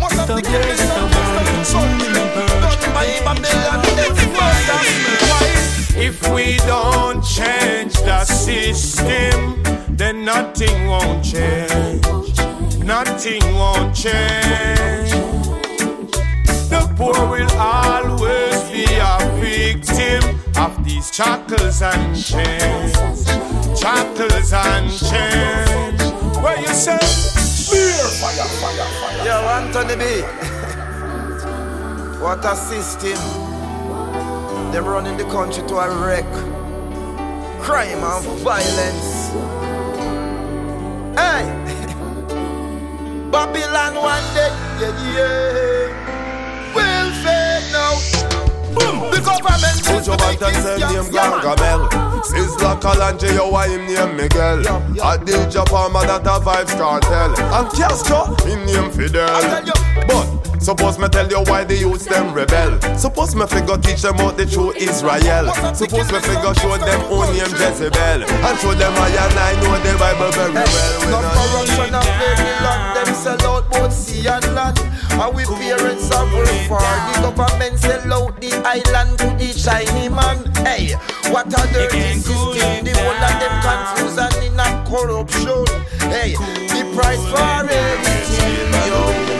With 0.00 0.26
the 0.26 0.40
blaze 0.42 0.80
of 0.80 0.88
the 0.94 1.04
world 1.12 1.46
consuming 1.48 2.16
and 2.16 2.30
purge. 2.34 2.74
If 5.96 6.28
we 6.32 6.56
don't 6.66 7.22
change 7.24 7.94
the 7.94 8.24
system, 8.24 9.62
then 9.88 10.24
nothing 10.24 10.86
won't 10.86 11.24
change. 11.24 12.33
Nothing 12.84 13.42
won't 13.54 13.94
change. 13.94 15.10
The 16.68 16.86
poor 16.98 17.14
will 17.30 17.50
always 17.52 18.62
be 18.70 18.84
a 19.00 19.18
victim 19.40 20.38
of 20.58 20.84
these 20.84 21.10
shackles 21.10 21.80
and 21.80 22.14
chains. 22.14 23.24
Shackles 23.80 24.52
and 24.52 24.90
chains. 24.92 26.12
What 26.42 26.60
you 26.60 26.74
say? 26.74 26.98
Beer, 27.72 28.04
fire, 28.20 28.44
fire, 28.60 28.86
fire. 29.00 29.24
Yo, 29.24 29.32
Anthony 29.48 29.96
B. 29.96 30.20
what 32.20 32.44
a 32.44 32.54
system. 32.54 33.16
Them 34.72 34.84
running 34.84 35.16
the 35.16 35.24
country 35.24 35.66
to 35.68 35.76
a 35.76 35.88
wreck. 36.04 36.30
Crime 37.62 38.04
and 38.04 38.24
violence. 38.40 39.30
Hey! 41.18 41.83
Babylon 43.34 43.94
one 43.96 44.22
day, 44.32 44.46
yeah, 44.78 44.94
yeah. 45.10 45.90
Will 46.70 47.10
fade 47.18 47.66
now. 47.74 47.98
Boom! 48.78 49.10
The 49.10 49.18
government 49.26 49.74
Put 49.82 50.06
your 50.06 50.16
back 50.16 50.40
and 50.40 50.62
say 50.62 50.78
name 50.78 51.10
Gargamel? 51.10 51.88
Sizzla 52.22 52.80
Kalonji, 52.80 53.34
yo, 53.34 53.50
why 53.50 53.68
him 53.68 53.86
name 53.86 54.16
Miguel. 54.16 54.62
Adidja 54.62 55.66
Palmer 55.66 56.06
that 56.06 56.24
a 56.24 56.38
Vybz 56.40 56.78
Kartel. 56.78 57.34
And 57.52 57.68
Castro, 57.74 58.36
him 58.46 58.64
name 58.66 58.90
Fidel. 58.92 59.26
But, 60.06 60.43
suppose 60.64 60.98
me 60.98 61.08
tell 61.08 61.28
you 61.28 61.42
why 61.44 61.62
the 61.62 61.76
youths 61.76 62.06
them 62.06 62.32
rebel. 62.32 62.80
Suppose 62.96 63.36
me 63.36 63.46
figure 63.46 63.76
teach 63.76 64.02
them 64.02 64.14
about 64.16 64.36
the 64.36 64.46
true 64.46 64.72
Israel. 64.72 65.52
Suppose 65.74 66.10
me 66.10 66.20
figure 66.20 66.54
show 66.56 66.76
them 66.80 67.00
who 67.06 67.20
name 67.32 67.52
Jezebel. 67.52 68.24
And 68.24 68.58
show 68.58 68.72
them 68.72 68.94
I 68.96 69.12
and 69.12 69.38
I 69.38 69.52
know 69.60 69.76
the 69.84 69.92
Bible 69.98 70.32
very 70.32 70.54
well 70.54 71.00
We 71.00 71.06
No 71.12 71.20
not 71.20 71.36
corruption 71.36 71.94
and 71.94 72.12
very 72.16 72.52
land. 72.64 72.96
Them 72.96 73.14
sell 73.14 73.42
out 73.52 73.70
both 73.70 73.92
sea 73.92 74.26
and 74.26 74.46
land. 74.54 74.78
And 74.80 75.34
we 75.36 75.44
parents 75.44 76.10
are 76.10 76.26
very 76.26 76.66
far 76.66 76.80
The 77.12 77.30
government 77.30 77.78
sell 77.78 78.12
out 78.12 78.40
the 78.40 78.50
island 78.64 79.18
to 79.20 79.28
the 79.36 79.52
Chinese 79.52 80.10
man. 80.10 80.48
Hey, 80.64 80.96
what 81.30 81.52
a 81.52 81.62
dirty 81.72 82.18
system. 82.18 82.84
The 82.84 82.92
whole 82.96 83.20
of 83.20 83.34
them 83.36 83.54
confused 83.60 84.18
and 84.18 84.38
in 84.42 84.58
a 84.58 84.68
corruption. 84.88 85.68
Hey, 86.08 86.34
the 86.72 86.82
price 86.96 87.22
for 87.28 87.68
everything 87.68 88.14
Yo, 88.88 89.33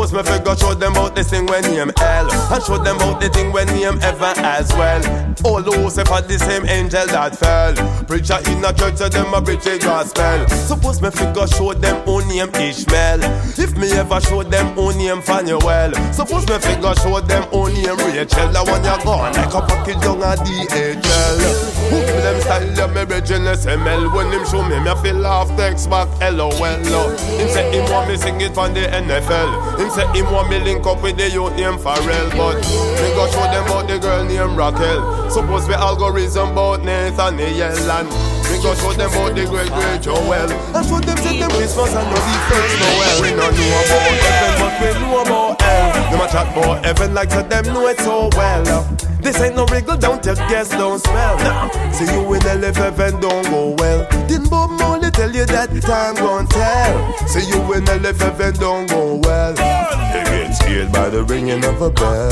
Suppose 0.00 0.24
me 0.24 0.32
figure 0.32 0.56
show 0.56 0.72
them 0.72 0.92
about 0.92 1.14
this 1.14 1.28
thing 1.28 1.44
when 1.44 1.62
name 1.62 1.92
L. 2.00 2.32
And 2.32 2.64
show 2.64 2.78
them 2.78 2.96
about 2.96 3.20
the 3.20 3.28
thing 3.28 3.52
when 3.52 3.66
name 3.66 3.98
ever 4.00 4.32
as 4.40 4.72
well. 4.72 5.04
All 5.44 5.60
those 5.62 5.96
had 5.96 6.26
the 6.26 6.38
same 6.38 6.64
angel 6.64 7.04
that 7.08 7.36
fell. 7.36 7.74
Preacher 8.06 8.40
in 8.48 8.64
a 8.64 8.72
church 8.72 8.96
so 8.96 9.10
them 9.10 9.34
a 9.34 9.42
preach 9.42 9.66
a 9.66 9.76
gospel. 9.78 10.48
Suppose 10.48 11.02
me 11.02 11.10
figure 11.10 11.46
show 11.48 11.74
them 11.74 12.02
own 12.08 12.26
name 12.28 12.48
Ishmael. 12.48 13.20
If 13.60 13.76
me 13.76 13.92
ever 13.92 14.22
show 14.22 14.42
them 14.42 14.78
own 14.78 14.96
name 14.96 15.20
Phanuel 15.20 15.92
Suppose 16.14 16.48
me 16.48 16.56
figure 16.56 16.94
show 16.94 17.20
them 17.20 17.44
own 17.52 17.74
name 17.74 17.98
Rachel. 17.98 18.48
The 18.48 18.64
one 18.64 18.82
you 18.82 19.04
gone 19.04 19.34
like 19.34 19.52
a 19.52 19.60
package 19.60 20.00
down 20.00 20.22
a 20.22 20.32
DHL 20.40 21.79
Who 21.90 21.98
give 22.06 22.22
them 22.22 22.40
style 22.40 22.80
of 22.80 22.94
me 22.94 23.04
bridging 23.04 23.42
SML 23.42 24.14
When 24.14 24.30
him 24.30 24.46
show 24.46 24.62
me 24.62 24.78
me 24.78 24.94
feel 25.02 25.16
laugh 25.16 25.50
text 25.56 25.90
back 25.90 26.08
LOL 26.20 26.54
Him 26.54 27.48
say 27.50 27.66
him 27.74 27.90
want 27.90 28.08
me 28.08 28.16
sing 28.16 28.40
it 28.40 28.56
on 28.56 28.74
the 28.74 28.86
NFL 28.86 29.78
Him 29.78 29.90
say 29.90 30.06
him 30.14 30.30
want 30.30 30.48
me 30.50 30.60
link 30.60 30.86
up 30.86 31.02
with 31.02 31.16
the 31.16 31.28
youth 31.28 31.54
named 31.56 31.80
Pharrell 31.80 32.30
But 32.38 32.62
me 32.62 33.08
go 33.18 33.26
show 33.32 33.42
them 33.50 33.66
about 33.66 33.88
the 33.88 33.98
girl 33.98 34.24
named 34.24 34.56
Raquel. 34.56 35.30
Suppose 35.30 35.66
we 35.66 35.74
algorithm 35.74 36.50
about 36.52 36.82
Nathaniel 36.84 37.90
and 37.90 38.08
me 38.08 38.62
go 38.62 38.74
show 38.74 38.92
them 38.92 39.10
about 39.10 39.34
the 39.34 39.46
great 39.46 39.70
great 39.70 40.02
Joel. 40.02 40.30
And 40.32 40.86
show 40.86 41.00
them 41.00 41.16
say 41.18 41.38
them 41.38 41.50
Christmas 41.50 41.94
and 41.94 42.06
not 42.06 42.22
the 42.22 42.36
first 42.46 42.74
Noel 42.78 43.22
We 43.22 43.30
not 43.34 43.50
know 43.50 43.82
about 43.82 44.14
heaven 44.22 44.54
but 44.62 44.74
we 44.78 44.90
know 45.00 45.22
about 45.22 45.62
hell. 45.62 46.10
Them 46.10 46.20
a 46.20 46.26
chat 46.30 46.56
about 46.56 46.84
heaven 46.84 47.14
like 47.14 47.30
to 47.30 47.42
them 47.42 47.64
know 47.66 47.86
it 47.88 47.98
so 47.98 48.28
well 48.36 49.09
this 49.22 49.40
ain't 49.40 49.54
no 49.56 49.66
wriggle, 49.66 49.96
don't 49.96 50.24
your 50.24 50.34
guess, 50.34 50.70
don't 50.70 50.98
smell. 50.98 51.36
Nah. 51.38 51.68
See 51.92 52.04
you 52.06 52.34
in 52.34 52.40
LFF 52.40 52.98
and 52.98 53.20
don't 53.20 53.44
go 53.50 53.74
well. 53.78 54.06
Didn't 54.26 54.48
Bob 54.48 54.70
Marley 54.70 55.10
tell 55.10 55.30
you 55.30 55.44
that 55.46 55.70
time 55.82 56.14
gon' 56.16 56.46
tell? 56.48 57.16
See 57.28 57.46
you 57.48 57.60
in 57.74 57.84
LFF 57.84 58.40
and 58.40 58.58
don't 58.58 58.88
go 58.88 59.16
well. 59.16 59.50
You 59.50 60.24
get 60.24 60.52
scared 60.54 60.92
by 60.92 61.08
the 61.10 61.24
ringing 61.24 61.64
of 61.64 61.80
a 61.82 61.90
bell. 61.90 62.30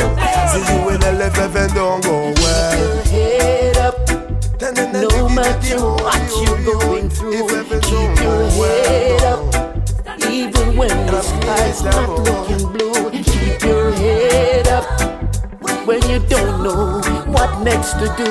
See 0.48 0.64
you 0.72 0.88
in 0.90 1.00
LFF 1.00 1.54
and 1.56 1.74
don't 1.74 2.02
go 2.02 2.32
well. 2.36 3.04
Head 3.04 3.76
up. 3.76 3.94
No 4.92 5.28
matter 5.28 5.78
what 5.78 6.30
you're 6.42 6.64
going 6.64 7.08
through, 7.10 7.32
keep 7.80 8.20
your 8.22 8.50
head 8.50 9.22
up. 9.22 10.28
Even 10.28 10.76
when 10.76 11.06
the 11.06 11.22
sky's 11.22 11.82
not 11.82 12.08
looking 12.20 12.72
blue 12.72 13.17
when 15.88 16.02
you 16.10 16.18
don't 16.28 16.62
know 16.62 17.00
what 17.32 17.62
next 17.62 17.94
to 17.94 18.06
do. 18.18 18.30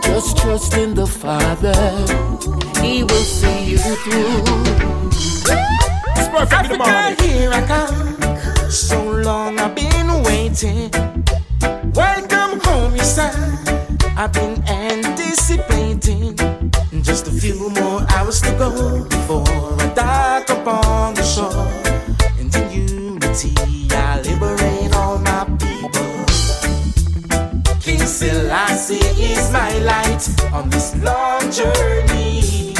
Just 0.00 0.38
trust 0.38 0.74
in 0.74 0.94
the 0.94 1.06
Father, 1.06 1.76
He 2.80 3.02
will 3.02 3.26
see 3.38 3.72
you 3.72 3.76
through. 3.76 4.42
It's 6.16 6.28
perfect 6.28 6.80
Africa, 6.80 7.22
here 7.22 7.50
I 7.52 7.60
come. 7.66 8.70
So 8.70 8.98
long 9.28 9.58
I've 9.58 9.74
been 9.74 10.22
waiting. 10.22 10.90
Welcome 11.92 12.60
home, 12.60 12.96
you 12.96 13.04
son. 13.04 13.36
I've 14.16 14.32
been 14.32 14.64
anticipating. 14.66 16.34
Just 17.02 17.28
a 17.28 17.30
few 17.30 17.68
more 17.78 18.00
hours 18.16 18.40
to 18.40 18.52
go 18.52 19.04
before 19.04 19.44
I 19.84 19.92
dock 19.94 20.48
upon 20.48 21.12
the 21.12 21.22
shore. 21.22 21.68
And 22.40 22.56
in 22.56 22.70
unity. 22.88 23.65
is 29.46 29.52
my 29.52 29.78
light 29.78 30.52
on 30.52 30.70
this 30.70 30.94
long 31.02 31.50
journey. 31.50 32.74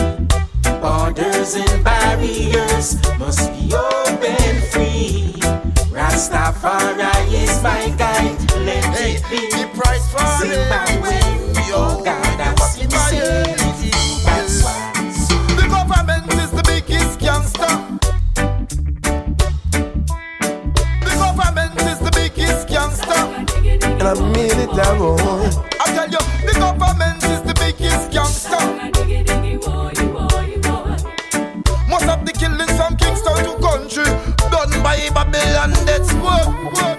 Borders 0.80 1.54
and 1.54 1.84
barriers 1.84 2.96
must 3.18 3.52
be 3.52 3.74
open 3.74 4.60
free. 4.70 5.34
Rastafari 5.94 7.32
is 7.32 7.62
my 7.62 7.90
guide. 7.96 8.38
Let 8.64 8.84
hey, 8.96 9.14
it 9.14 9.22
be. 9.30 9.40
The 9.50 9.68
price 9.78 10.10
for 10.10 10.18
Oh 11.78 12.02
God, 12.04 12.40
I 12.40 12.54
must 12.58 12.80
be. 12.80 12.86
The 15.56 15.66
government 15.68 16.32
is 16.34 16.50
the 16.50 16.62
biggest 16.66 17.18
gangster. 17.20 17.74
The 21.06 21.14
government 21.24 21.74
is 21.82 21.98
the 21.98 22.10
biggest 22.14 22.68
gangster. 22.68 23.22
And 23.82 24.02
I 24.02 24.14
mean 24.32 24.58
it 24.64 24.70
that 24.74 25.65
government 26.58 27.22
the 27.46 27.54
biggest 27.54 28.10
gangster. 28.10 28.64
Most 31.88 32.08
of 32.08 32.24
the 32.26 32.32
killings 32.32 32.72
from 32.76 32.96
Kingston 32.96 33.36
to 33.44 33.54
country 33.60 34.04
done 34.50 34.82
by 34.82 35.08
Babylon. 35.14 35.72
That's 35.86 36.12
work. 36.14 36.74
work. 36.74 36.95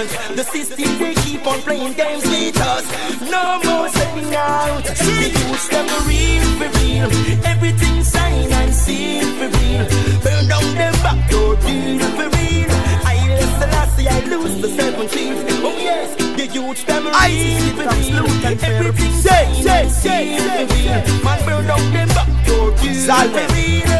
A? 0.00 0.34
The 0.34 0.44
system 0.44 0.98
they 0.98 1.14
keep 1.14 1.46
on 1.46 1.60
playing 1.60 1.94
games 1.94 2.24
with 2.24 2.60
us. 2.60 2.84
No 3.30 3.60
more 3.64 3.88
selling 3.88 4.34
out. 4.34 4.84
The 4.84 5.28
youths 5.38 5.68
them 5.68 5.86
real 6.08 6.44
for 6.58 6.70
real. 6.80 7.08
Everything 7.44 8.02
sign 8.04 8.52
and 8.52 8.74
seal 8.74 9.26
for 9.38 9.48
real. 9.58 9.84
Burn 10.22 10.48
down 10.48 10.66
them 10.74 10.94
back 11.04 11.30
door 11.30 11.56
deal 11.56 12.00
for 12.16 12.28
real. 12.36 12.70
I 13.04 13.16
left 13.28 13.60
the 13.60 13.66
last 13.74 14.00
year, 14.00 14.10
I 14.12 14.20
lose 14.26 14.60
the 14.60 14.68
seventeenth. 14.68 15.44
Oh 15.62 15.76
yes, 15.76 16.14
the 16.36 16.46
youths 16.46 16.84
them 16.84 17.04
real 17.06 17.64
for 17.76 17.86
real. 17.96 18.26
Everything 18.44 19.14
sign 19.20 19.68
and 19.68 19.90
seal 19.90 20.40
for 20.56 20.66
real. 20.74 21.00
Man 21.24 21.38
burn 21.46 21.66
down 21.66 21.92
them 21.92 22.08
back 22.08 22.30
door 22.46 22.70
deal 22.80 23.28
for 23.34 23.46
real. 23.54 23.90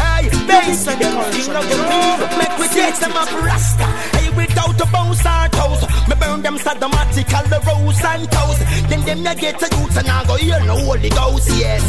Hey, 0.00 0.28
base 0.46 0.86
and 0.88 1.00
the 1.00 1.08
country 1.14 1.54
of 1.54 1.64
the 1.70 1.76
real. 1.90 2.38
Make 2.38 2.58
we 2.58 2.66
take 2.68 2.96
them 2.96 3.12
up 3.12 3.30
rasta. 3.42 4.15
Without 4.56 4.80
a 4.80 4.86
bounce 4.90 5.20
or 5.20 5.48
toes. 5.52 5.82
Me 6.08 6.14
burn 6.18 6.40
them 6.40 6.56
sadomatical, 6.56 7.44
the 7.52 7.60
rose 7.68 8.02
and 8.02 8.24
toes. 8.32 8.58
Then 8.88 9.04
them 9.04 9.20
ya 9.22 9.34
get 9.34 9.60
a 9.60 9.68
youth 9.76 9.96
and 9.98 10.08
I 10.08 10.24
go 10.24 10.36
hear 10.36 10.60
no 10.60 10.76
Holy 10.80 11.10
Ghost, 11.10 11.50
yes. 11.60 11.84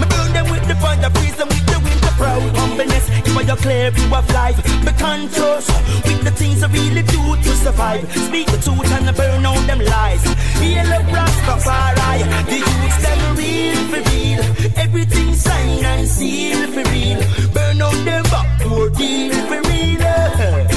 Me 0.00 0.06
burn 0.08 0.32
them 0.32 0.50
with 0.50 0.66
the 0.66 0.76
fire, 0.76 1.10
freeze 1.10 1.36
them 1.36 1.48
with 1.48 1.66
the 1.66 1.78
winter 1.78 2.14
proud 2.16 2.56
humbleness. 2.56 3.04
If 3.20 3.36
I 3.36 3.44
clear 3.56 3.90
view 3.90 4.14
of 4.14 4.28
life, 4.32 4.56
me 4.82 4.92
conscious 4.96 5.68
with 6.08 6.24
the 6.24 6.30
things 6.30 6.62
I 6.62 6.68
really 6.68 7.02
do 7.02 7.36
to 7.36 7.52
survive. 7.64 8.10
Speak 8.10 8.46
the 8.46 8.64
truth 8.64 8.90
and 8.96 9.10
I 9.10 9.12
burn 9.12 9.44
out 9.44 9.66
them 9.66 9.80
lies. 9.80 10.24
Heal 10.56 10.88
up 10.96 11.04
Rastafari, 11.12 12.24
the 12.48 12.58
youths 12.64 12.98
them 13.04 13.36
real 13.36 13.80
for 13.92 14.02
real. 14.08 14.40
Everything 14.78 15.34
sign 15.34 15.84
and 15.84 16.08
seal 16.08 16.64
for 16.72 16.84
real. 16.92 17.20
Burn 17.52 17.82
out 17.82 18.00
them 18.08 18.22
back, 18.32 18.62
poor 18.62 18.88
deal 18.88 19.36
for 19.48 19.60
real. 19.68 20.72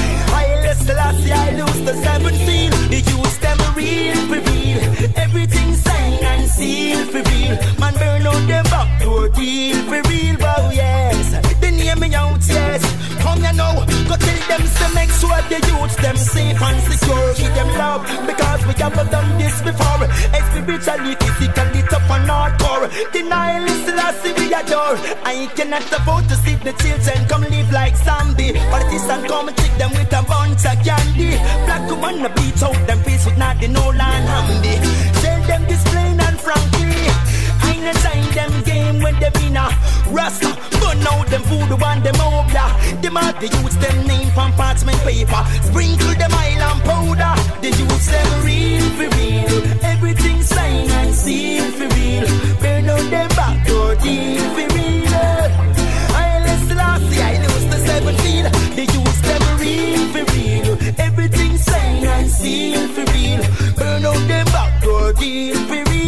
The 0.78 0.94
last 0.94 1.18
year, 1.26 1.34
I 1.34 1.50
lose 1.50 1.80
the 1.84 1.94
seven 1.94 2.34
seal. 2.46 2.70
The 2.88 3.00
youths 3.00 3.38
them 3.38 3.58
real 3.74 4.16
real. 4.38 4.80
Everything 5.16 5.74
sign 5.74 6.24
and 6.24 6.48
seal 6.48 7.04
for 7.06 7.22
real. 7.30 7.56
Man 7.78 7.94
burn 7.94 8.26
out 8.26 8.46
them 8.46 8.64
back, 8.64 9.02
poor 9.02 9.28
deal 9.30 9.76
for 9.88 10.00
real. 10.08 10.36
Wow, 10.38 10.70
yes. 10.72 11.58
They 11.60 11.72
name 11.72 11.98
me 11.98 12.14
out, 12.14 12.40
yes. 12.46 12.82
Come 13.22 13.42
you 13.42 13.52
know, 13.52 13.84
go 14.08 14.16
them 14.50 14.66
to 14.66 14.86
make 14.94 15.10
sure 15.14 15.40
the 15.46 15.58
youths 15.70 15.96
them 16.02 16.16
safe 16.16 16.60
and 16.60 16.78
secure. 16.82 17.34
Give 17.38 17.54
them 17.54 17.70
love 17.78 18.02
because 18.26 18.60
we 18.66 18.74
have 18.82 18.98
done 19.10 19.30
this 19.38 19.62
before. 19.62 20.06
Spiritually, 20.50 21.14
physically, 21.22 21.82
tough 21.88 22.10
and 22.10 22.26
hardcore. 22.28 22.86
Denial 23.12 23.64
is 23.64 23.86
the 23.86 23.94
last 23.94 24.18
thing 24.22 24.34
we 24.34 24.52
adore. 24.52 24.98
I 25.24 25.46
cannot 25.54 25.86
afford 25.92 26.28
to 26.28 26.36
see 26.42 26.56
the 26.56 26.72
children 26.82 27.18
come 27.30 27.42
live 27.42 27.70
like 27.72 27.96
zombie. 27.96 28.52
Politicians 28.74 29.24
come 29.30 29.48
and 29.48 29.56
take 29.56 29.76
them 29.78 29.90
with 29.90 30.12
a 30.12 30.22
bunch 30.22 30.66
of 30.66 30.76
candy. 30.84 31.30
Black 31.66 31.84
woman, 31.88 32.22
the 32.22 32.30
beat 32.36 32.62
out 32.62 32.80
them 32.86 33.00
face 33.04 33.24
with 33.24 33.38
nothing, 33.38 33.72
no 33.72 33.86
land 33.90 34.26
handy. 34.28 34.99
When 39.60 39.76
they 39.76 40.00
been 40.00 40.08
a 40.08 40.12
rasta. 40.12 40.50
Burn 40.80 41.06
out 41.06 41.26
them 41.28 41.42
food, 41.42 41.80
one 41.80 42.02
them 42.02 42.14
obla. 42.14 42.66
Them 43.02 43.16
are 43.16 43.32
the 43.40 43.48
youths, 43.48 43.76
them 43.76 44.06
name 44.06 44.30
from 44.30 44.52
parchment 44.52 44.98
paper. 45.00 45.42
Sprinkle 45.62 46.14
them 46.14 46.32
island 46.32 46.82
powder. 46.84 47.34
The 47.60 47.70
youths, 47.70 48.10
them 48.10 48.44
real 48.44 48.84
for 48.96 49.08
real. 49.16 49.84
Everything 49.84 50.42
sign 50.42 50.90
and 50.90 51.14
seal 51.14 51.70
for 51.72 51.88
real. 51.96 52.26
Burn 52.60 52.88
out 52.88 53.10
them 53.10 53.28
back 53.30 53.66
door 53.66 53.94
deal 53.96 54.42
for 54.54 54.68
real. 54.74 55.14
I 56.14 56.42
list 56.44 56.70
last 56.74 57.04
year, 57.12 57.24
I 57.24 57.38
lose 57.46 57.66
the 57.66 57.78
17. 57.86 58.44
The 58.76 58.84
youths, 58.94 59.20
them 59.22 59.44
real 59.58 60.02
for 60.12 60.24
real. 60.34 60.78
Everything 60.98 61.56
sign 61.56 62.04
and 62.04 62.30
seal 62.30 62.88
for 62.94 63.04
real. 63.12 63.42
Burn 63.76 64.04
out 64.06 64.28
them 64.28 64.46
back 64.46 64.82
door 64.82 65.12
deal 65.12 65.56
for 65.68 65.82
real. 65.90 66.00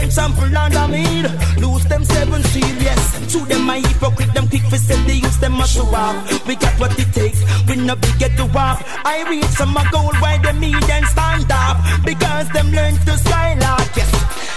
Them 0.00 0.10
sample 0.10 0.56
and 0.56 0.74
a 0.74 0.88
meal. 0.88 1.28
Lose 1.60 1.84
them 1.84 2.04
seven 2.06 2.42
yes. 2.80 3.32
To 3.32 3.44
them 3.44 3.66
my 3.66 3.80
hypocrite, 3.80 4.32
them 4.32 4.48
quick 4.48 4.62
for 4.62 4.78
sell 4.78 4.96
they 5.06 5.16
use 5.16 5.36
them 5.38 5.60
as 5.60 5.76
a 5.76 5.84
walk. 5.84 6.16
We 6.46 6.56
got 6.56 6.80
what 6.80 6.98
it 6.98 7.12
takes, 7.12 7.40
we 7.68 7.76
no 7.76 7.96
big 7.96 8.18
get 8.18 8.34
to 8.38 8.46
walk. 8.46 8.82
I 9.04 9.28
reach 9.28 9.44
some 9.60 9.76
a 9.76 9.84
goal 9.92 10.10
why 10.20 10.38
them 10.38 10.58
me 10.58 10.72
then 10.88 11.04
stand 11.04 11.52
up. 11.52 11.76
Because 12.02 12.48
them 12.48 12.70
learn 12.72 12.94
to 12.94 13.18
skylark, 13.18 13.94
yes. 13.94 14.10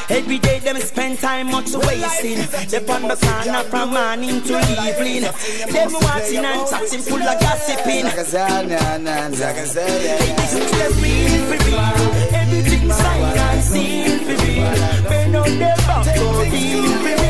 Every 0.09 0.39
day 0.39 0.59
them 0.59 0.77
spend 0.77 1.19
time 1.19 1.51
much 1.51 1.73
wasting. 1.73 2.39
They 2.71 2.79
on 2.87 3.01
the 3.09 3.17
corner 3.19 3.63
from 3.67 3.89
morning 3.89 4.41
to 4.47 4.59
evening. 4.87 5.27
Them 5.73 5.91
watching 5.91 6.45
and 6.45 6.67
chatting 6.69 7.01
full 7.01 7.21
of 7.21 7.39
gossiping. 7.41 8.05
Them 8.07 8.15
real 11.03 11.35
for 11.49 11.59
real. 11.67 11.79
Everything 12.31 12.91
sign 12.91 13.37
and 13.37 13.61
seal 13.61 14.19
for 14.19 14.35
real. 14.45 14.92
Their 15.45 15.75
back 15.75 16.05
for 16.17 16.49
deal 16.49 17.22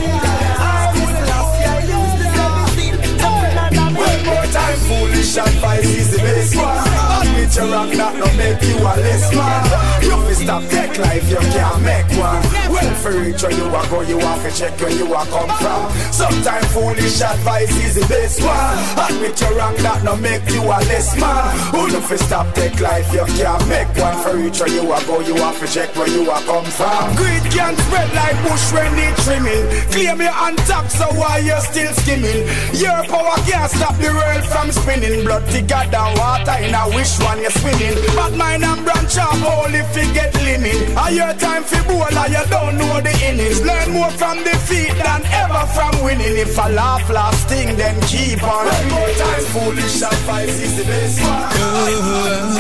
Time, 4.74 4.82
foolish 4.90 5.38
advice 5.38 5.86
is 5.86 6.12
the 6.12 6.18
best 6.18 6.56
one. 6.56 6.88
Admit 7.22 7.56
your 7.56 7.68
wrong, 7.70 7.90
that 7.94 8.14
no 8.18 8.26
make 8.34 8.62
you 8.66 8.78
a 8.82 8.94
less 9.06 9.30
man. 9.36 10.02
You 10.02 10.18
fi 10.26 10.34
stop 10.34 10.64
take 10.70 10.98
life, 10.98 11.30
you 11.30 11.38
can't 11.38 11.82
make 11.86 12.10
one. 12.18 12.42
Well, 12.74 12.96
for 12.98 13.12
reach 13.14 13.44
where 13.44 13.52
you 13.54 13.66
are 13.70 13.88
go, 13.88 14.02
you 14.02 14.18
have 14.18 14.42
to 14.42 14.50
check 14.50 14.74
where 14.82 14.90
you 14.90 15.14
are 15.14 15.26
come 15.30 15.54
from. 15.62 15.94
Sometimes 16.10 16.66
foolish 16.74 17.22
advice 17.22 17.70
is 17.86 18.02
the 18.02 18.06
best 18.10 18.42
one. 18.42 18.78
Admit 18.98 19.40
you're 19.42 19.54
wrong, 19.54 19.76
that 19.86 20.02
no 20.04 20.16
make 20.18 20.42
you 20.50 20.64
a 20.66 20.78
less 20.90 21.14
man. 21.22 21.54
Who 21.70 21.94
no 21.94 22.02
fi 22.02 22.16
stop 22.18 22.50
take 22.56 22.80
life, 22.82 23.14
you 23.14 23.26
can't 23.38 23.62
make 23.70 23.94
one 23.94 24.18
for 24.26 24.34
reach 24.38 24.58
where 24.58 24.74
you 24.74 24.90
are 24.90 25.04
go, 25.06 25.20
you 25.22 25.36
have 25.38 25.60
to 25.62 25.68
check 25.70 25.94
where 25.96 26.10
you 26.10 26.26
are 26.32 26.42
come 26.50 26.66
from. 26.66 27.14
Greed 27.14 27.46
can 27.54 27.78
spread 27.78 28.10
like 28.18 28.38
bush 28.42 28.74
when 28.74 28.90
it 28.98 29.14
trimming. 29.22 29.66
Claim 29.94 30.18
you 30.18 30.34
on 30.34 30.56
top, 30.66 30.90
so 30.90 31.06
why 31.14 31.46
you 31.46 31.58
still 31.62 31.94
skimming? 32.02 32.50
Your 32.74 33.06
power 33.06 33.38
can't 33.46 33.70
stop 33.70 33.94
the 34.02 34.10
world 34.10 34.44
from 34.50 34.63
spinning. 34.72 35.24
Blood 35.26 35.44
thicker 35.52 35.84
than 35.92 36.10
water 36.18 36.58
in 36.64 36.74
a 36.74 36.84
wish 36.96 37.20
one 37.20 37.42
you're 37.42 37.52
swimming. 37.52 37.96
But 38.16 38.36
mine 38.36 38.64
and 38.64 38.84
branch 38.84 39.18
off 39.18 39.42
only 39.44 39.82
fi 39.94 40.04
get 40.14 40.34
limit. 40.44 40.94
A 40.96 41.12
your 41.12 41.34
time 41.36 41.64
fi 41.64 41.82
bowl, 41.88 42.08
you 42.30 42.44
don't 42.50 42.78
know 42.78 43.02
the 43.02 43.14
innings. 43.28 43.62
Learn 43.62 43.92
more 43.92 44.12
from 44.12 44.44
defeat 44.44 44.94
than 45.02 45.22
ever 45.42 45.66
from 45.76 45.94
winning. 46.04 46.38
If 46.38 46.58
a 46.58 46.70
laugh 46.70 47.10
last 47.10 47.48
thing, 47.50 47.76
then 47.76 48.00
keep 48.08 48.44
on. 48.44 48.66
One 48.66 48.90
more 48.90 49.14
time, 49.22 49.44
foolish 49.54 50.02
advice 50.02 50.60
is 50.62 50.78
the 50.78 50.86
best 50.86 51.22
one. 51.22 52.54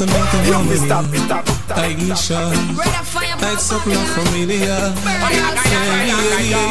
Come 0.00 0.08
back 0.08 0.32
and 0.32 0.46
home 0.54 0.68
with 0.68 0.80
me 0.80 0.88
Aisha 1.76 2.40
Lights 3.42 3.72
up 3.72 3.86
la 3.86 4.00
familia 4.14 4.76
Yeah, 5.20 6.08
yeah, 6.08 6.64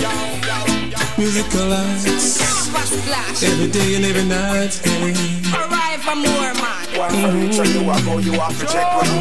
yeah 0.00 1.16
Musical 1.18 1.66
lights 1.66 2.55
Every 2.76 3.68
day 3.68 3.96
and 3.96 4.04
every 4.04 4.24
night 4.24 4.80
yeah. 4.84 5.56
Arrive 5.56 6.00
for 6.04 6.14
more, 6.14 6.52
man. 6.60 6.84
Mm-hmm. 6.92 7.86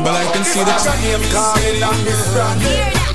But 0.03 0.16
I 0.16 0.26
can 0.34 0.43
see 0.43 0.60
the 0.60 0.76
name 1.01 1.24
calling 1.32 1.84
on 1.84 1.97
this 2.03 2.34
brand. 2.34 2.60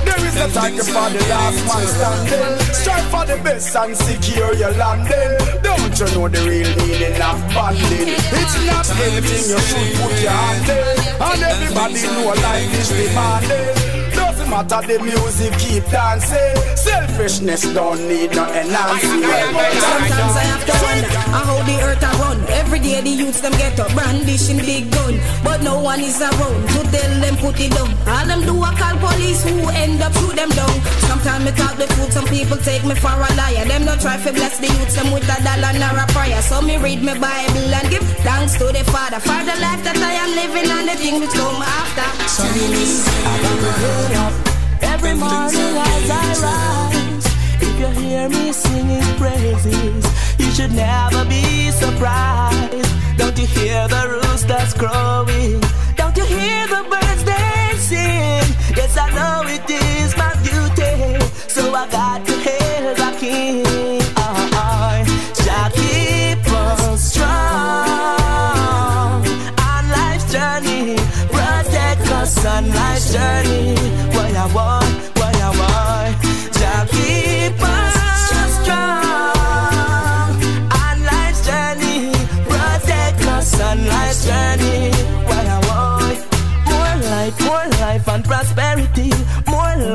There 0.01 0.25
is 0.25 0.35
a 0.37 0.47
time 0.51 0.77
for 0.77 1.09
the 1.13 1.21
last 1.29 1.61
man 1.65 1.85
standing. 1.87 2.59
Strive 2.73 3.07
for 3.09 3.25
the 3.25 3.37
best 3.43 3.75
and 3.75 3.95
secure 3.95 4.53
your 4.55 4.71
landing. 4.71 5.37
Don't 5.61 5.99
you 5.99 6.05
know 6.17 6.27
the 6.27 6.41
real 6.41 6.69
meaning 6.77 7.21
of 7.21 7.37
banding? 7.53 8.09
It's 8.09 8.55
not 8.65 8.89
anything 8.97 9.45
you 9.45 9.59
should 9.61 9.93
put 10.01 10.21
your 10.21 10.31
hand 10.31 10.69
in. 10.69 10.97
And 11.21 11.41
everybody 11.43 12.01
know 12.01 12.33
life 12.33 12.73
is 12.79 12.89
demanding 12.89 13.80
matter 14.51 14.83
the 14.85 14.99
music 14.99 15.53
keep 15.57 15.83
dancing. 15.87 16.55
Selfishness 16.75 17.63
don't 17.73 18.01
need 18.07 18.35
no 18.35 18.43
enhancing. 18.51 19.23
Sometimes 19.23 20.35
I 20.35 20.45
have 20.51 20.63
to 20.67 20.75
wonder 20.83 21.11
how 21.31 21.63
the 21.63 21.75
earth 21.87 22.03
a 22.03 22.11
run. 22.19 22.37
Every 22.59 22.79
day 22.79 22.99
the 22.99 23.09
youths 23.09 23.39
them 23.39 23.53
get 23.53 23.79
up 23.79 23.93
brandishing 23.95 24.59
big 24.59 24.91
gun, 24.91 25.15
but 25.43 25.63
no 25.63 25.79
one 25.79 26.01
is 26.01 26.19
around 26.19 26.61
to 26.75 26.79
tell 26.91 27.13
them 27.23 27.35
put 27.37 27.59
it 27.63 27.71
down. 27.71 27.89
All 28.05 28.25
them 28.27 28.41
do 28.43 28.55
a 28.59 28.71
call 28.75 28.97
police 28.99 29.41
who 29.47 29.55
end 29.71 30.03
up 30.03 30.13
shoot 30.19 30.35
them 30.35 30.49
down. 30.49 30.75
Sometimes 31.07 31.45
me 31.45 31.51
talk 31.55 31.75
the 31.79 31.87
truth, 31.95 32.11
some 32.11 32.27
people 32.27 32.57
take 32.57 32.83
me 32.83 32.95
for 32.95 33.15
a 33.15 33.29
liar. 33.39 33.65
Them 33.65 33.85
not 33.85 34.01
try 34.01 34.17
to 34.19 34.31
bless 34.33 34.59
the 34.59 34.67
youths 34.67 34.95
them 34.99 35.11
with 35.15 35.31
a 35.31 35.37
dollar 35.47 35.73
nor 35.79 35.95
a 35.95 36.05
prayer. 36.11 36.41
So 36.41 36.61
me 36.61 36.75
read 36.77 37.01
my 37.01 37.15
Bible 37.15 37.71
and 37.71 37.87
give 37.89 38.03
thanks 38.27 38.59
to 38.59 38.67
the 38.75 38.83
Father 38.91 39.19
for 39.23 39.39
the 39.47 39.55
life 39.63 39.81
that 39.87 39.95
I 39.95 40.13
am 40.23 40.31
living 40.35 40.69
and 40.69 40.87
the 40.91 40.95
thing 40.99 41.19
which 41.23 41.35
come 41.39 41.63
after. 41.63 42.07
So 42.27 42.43
I 42.43 43.35
got 43.43 43.55
to 43.63 43.71
get 43.79 44.17
up 44.19 44.40
every 44.83 45.13
morning 45.13 45.75
as 45.77 46.09
I 46.09 46.25
rise. 46.45 47.25
If 47.61 47.79
you 47.79 47.87
hear 48.01 48.29
me 48.29 48.51
singing 48.51 49.15
praises, 49.17 50.05
you 50.37 50.51
should 50.51 50.73
never 50.73 51.25
be 51.25 51.71
surprised. 51.71 52.87
Don't 53.17 53.37
you 53.37 53.47
hear 53.47 53.87
the 53.87 54.21
roosters 54.21 54.73
crowing? 54.73 55.61
Don't 55.95 56.15
you 56.17 56.25
hear 56.25 56.67
the 56.67 56.83
birds 56.89 57.23
dancing? 57.23 58.45
Yes, 58.75 58.97
I 58.97 59.09
know 59.17 59.47
it 59.47 59.69
is 59.69 60.15
my 60.17 60.33
duty, 60.43 61.25
so 61.47 61.73
I 61.73 61.87
got 61.89 62.30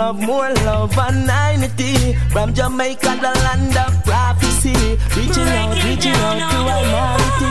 love, 0.07 0.21
more 0.21 0.53
love 0.67 0.99
and 0.99 1.27
unity. 1.61 2.15
From 2.31 2.55
Jamaica, 2.55 3.19
the 3.25 3.33
land 3.47 3.77
of 3.77 3.93
prophecy, 4.05 4.77
reaching 5.17 5.51
out, 5.61 5.75
reaching 5.85 6.19
out 6.27 6.39
to 6.39 6.47
humanity. 6.55 7.51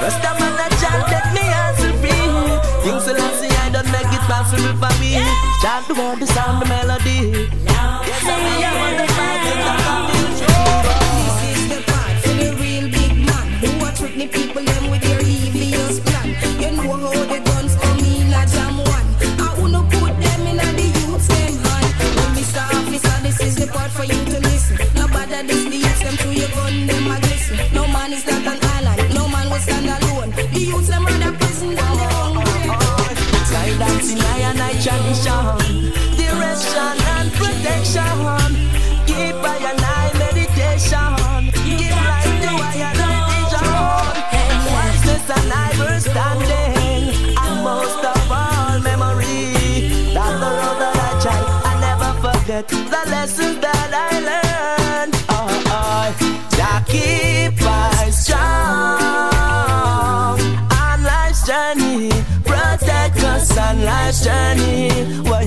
Rasta 0.00 0.30
man, 0.40 0.60
a 0.64 0.68
chant, 0.80 1.04
let 1.12 1.26
me 1.36 1.44
answer 1.64 1.92
free. 2.00 2.24
Things 2.84 3.04
will 3.06 3.20
I 3.20 3.30
see, 3.40 3.52
I 3.64 3.68
don't 3.74 3.90
make 3.92 4.12
it 4.16 4.24
possible 4.32 4.74
for 4.80 4.94
me. 5.00 5.12
Chant 5.62 5.84
the 5.88 5.94
word, 5.94 6.20
the 6.20 6.26
sound, 6.26 6.62
the 6.62 6.66
melody. 6.66 7.48
Yes, 8.08 8.24
I 8.24 8.83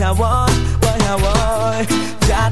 I 0.07 0.11
want, 0.11 0.51
what 0.83 1.01
I 1.03 1.15
want. 1.15 1.91
Us 1.91 2.29
yeah, 2.29 2.49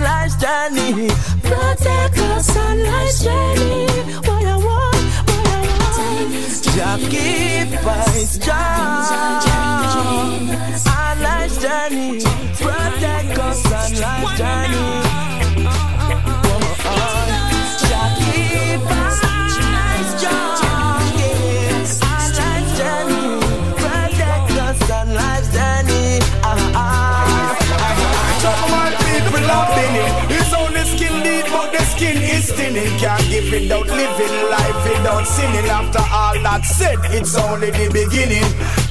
life's 0.00 0.36
journey. 0.40 1.08
Protect 1.42 2.16
us 2.16 2.56
on 2.56 2.82
life's 2.82 3.22
journey. 3.24 3.86
I 4.46 4.56
want, 4.56 4.96
I 5.28 5.42
us 10.88 11.20
life's 11.20 11.58
journey. 11.60 12.20
Protect 12.56 13.38
us. 13.38 14.35
Can't 33.06 33.30
give 33.30 33.52
without 33.52 33.86
living 33.86 34.50
life 34.50 34.82
without 34.82 35.24
sinning. 35.28 35.70
After 35.70 36.00
all 36.00 36.34
that 36.42 36.64
said, 36.64 36.98
it's 37.14 37.38
only 37.38 37.70
the 37.70 37.88
beginning. 37.92 38.85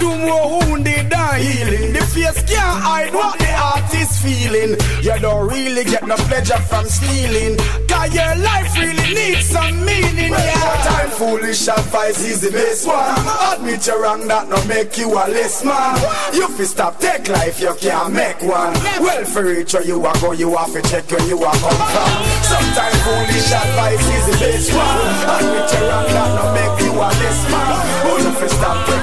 You 0.00 0.08
do 0.08 0.16
more 0.16 0.60
wounded 0.64 1.10
than 1.10 1.40
healing? 1.40 1.92
The 1.92 2.00
face 2.00 2.42
can't 2.48 2.80
hide 2.80 3.12
what 3.12 3.38
the 3.38 3.52
heart 3.52 3.92
is 3.92 4.08
feeling. 4.24 4.80
You 5.04 5.20
don't 5.20 5.46
really 5.46 5.84
get 5.84 6.06
no 6.06 6.16
pleasure 6.16 6.56
from 6.56 6.86
stealing. 6.86 7.58
Cause 7.84 8.14
your 8.14 8.34
life 8.40 8.72
really 8.80 9.12
needs 9.12 9.44
some 9.44 9.84
meaning. 9.84 10.32
Yeah. 10.32 10.88
Time 10.88 11.10
foolish 11.10 11.68
advice 11.68 12.24
is 12.24 12.40
the 12.40 12.50
best 12.50 12.86
one. 12.86 13.12
Admit 13.52 13.86
you're 13.86 14.00
wrong, 14.00 14.26
that 14.28 14.48
no 14.48 14.56
make 14.64 14.96
you 14.96 15.12
a 15.12 15.24
less 15.28 15.64
man. 15.64 16.00
You 16.32 16.48
fi 16.48 16.64
stop 16.64 16.98
take 16.98 17.28
life, 17.28 17.60
you 17.60 17.74
can't 17.76 18.14
make 18.14 18.40
one. 18.40 18.72
Well, 19.04 19.24
for 19.26 19.52
each 19.52 19.74
where 19.74 19.84
you 19.84 20.00
are 20.06 20.18
go, 20.20 20.32
you 20.32 20.56
have 20.56 20.72
to 20.72 20.80
check 20.80 21.10
where 21.10 21.26
you 21.28 21.36
are 21.44 21.58
come 21.60 21.82
from. 21.92 22.12
Sometimes 22.48 22.96
foolish 23.04 23.52
advice 23.52 24.06
is 24.16 24.24
the 24.32 24.36
best 24.40 24.72
one. 24.72 24.96
Admit 25.36 25.68
you're 25.76 25.88
wrong, 25.92 26.08
that 26.08 26.30
no 26.40 26.44
make 26.56 26.76
you 26.88 26.92
a 26.96 27.08
less 27.20 27.40
man. 27.52 27.76
Oh, 28.08 28.16
you 28.16 28.32
fi 28.40 28.46
stop 28.48 28.86
take 28.88 29.00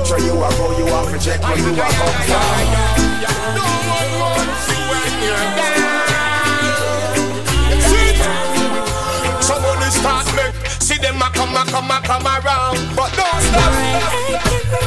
which 0.00 0.10
way 0.10 0.26
you 0.26 0.32
are 0.32 0.50
go, 0.52 0.78
you 0.78 0.86
have 0.86 1.10
to 1.10 1.18
check 1.18 1.40
where 1.42 1.58
you 1.58 1.80
are 1.80 1.90
come 1.90 2.14
from. 2.26 2.70
Somebody 9.42 9.90
start 9.90 10.26
make 10.36 10.54
see 10.80 10.98
them 10.98 11.16
a 11.16 11.30
come 11.30 11.56
a 11.56 11.64
come 11.70 11.90
a 11.90 12.00
come 12.02 12.26
around, 12.26 12.78
but 12.96 13.12
don't 13.14 13.42
stop. 13.42 13.72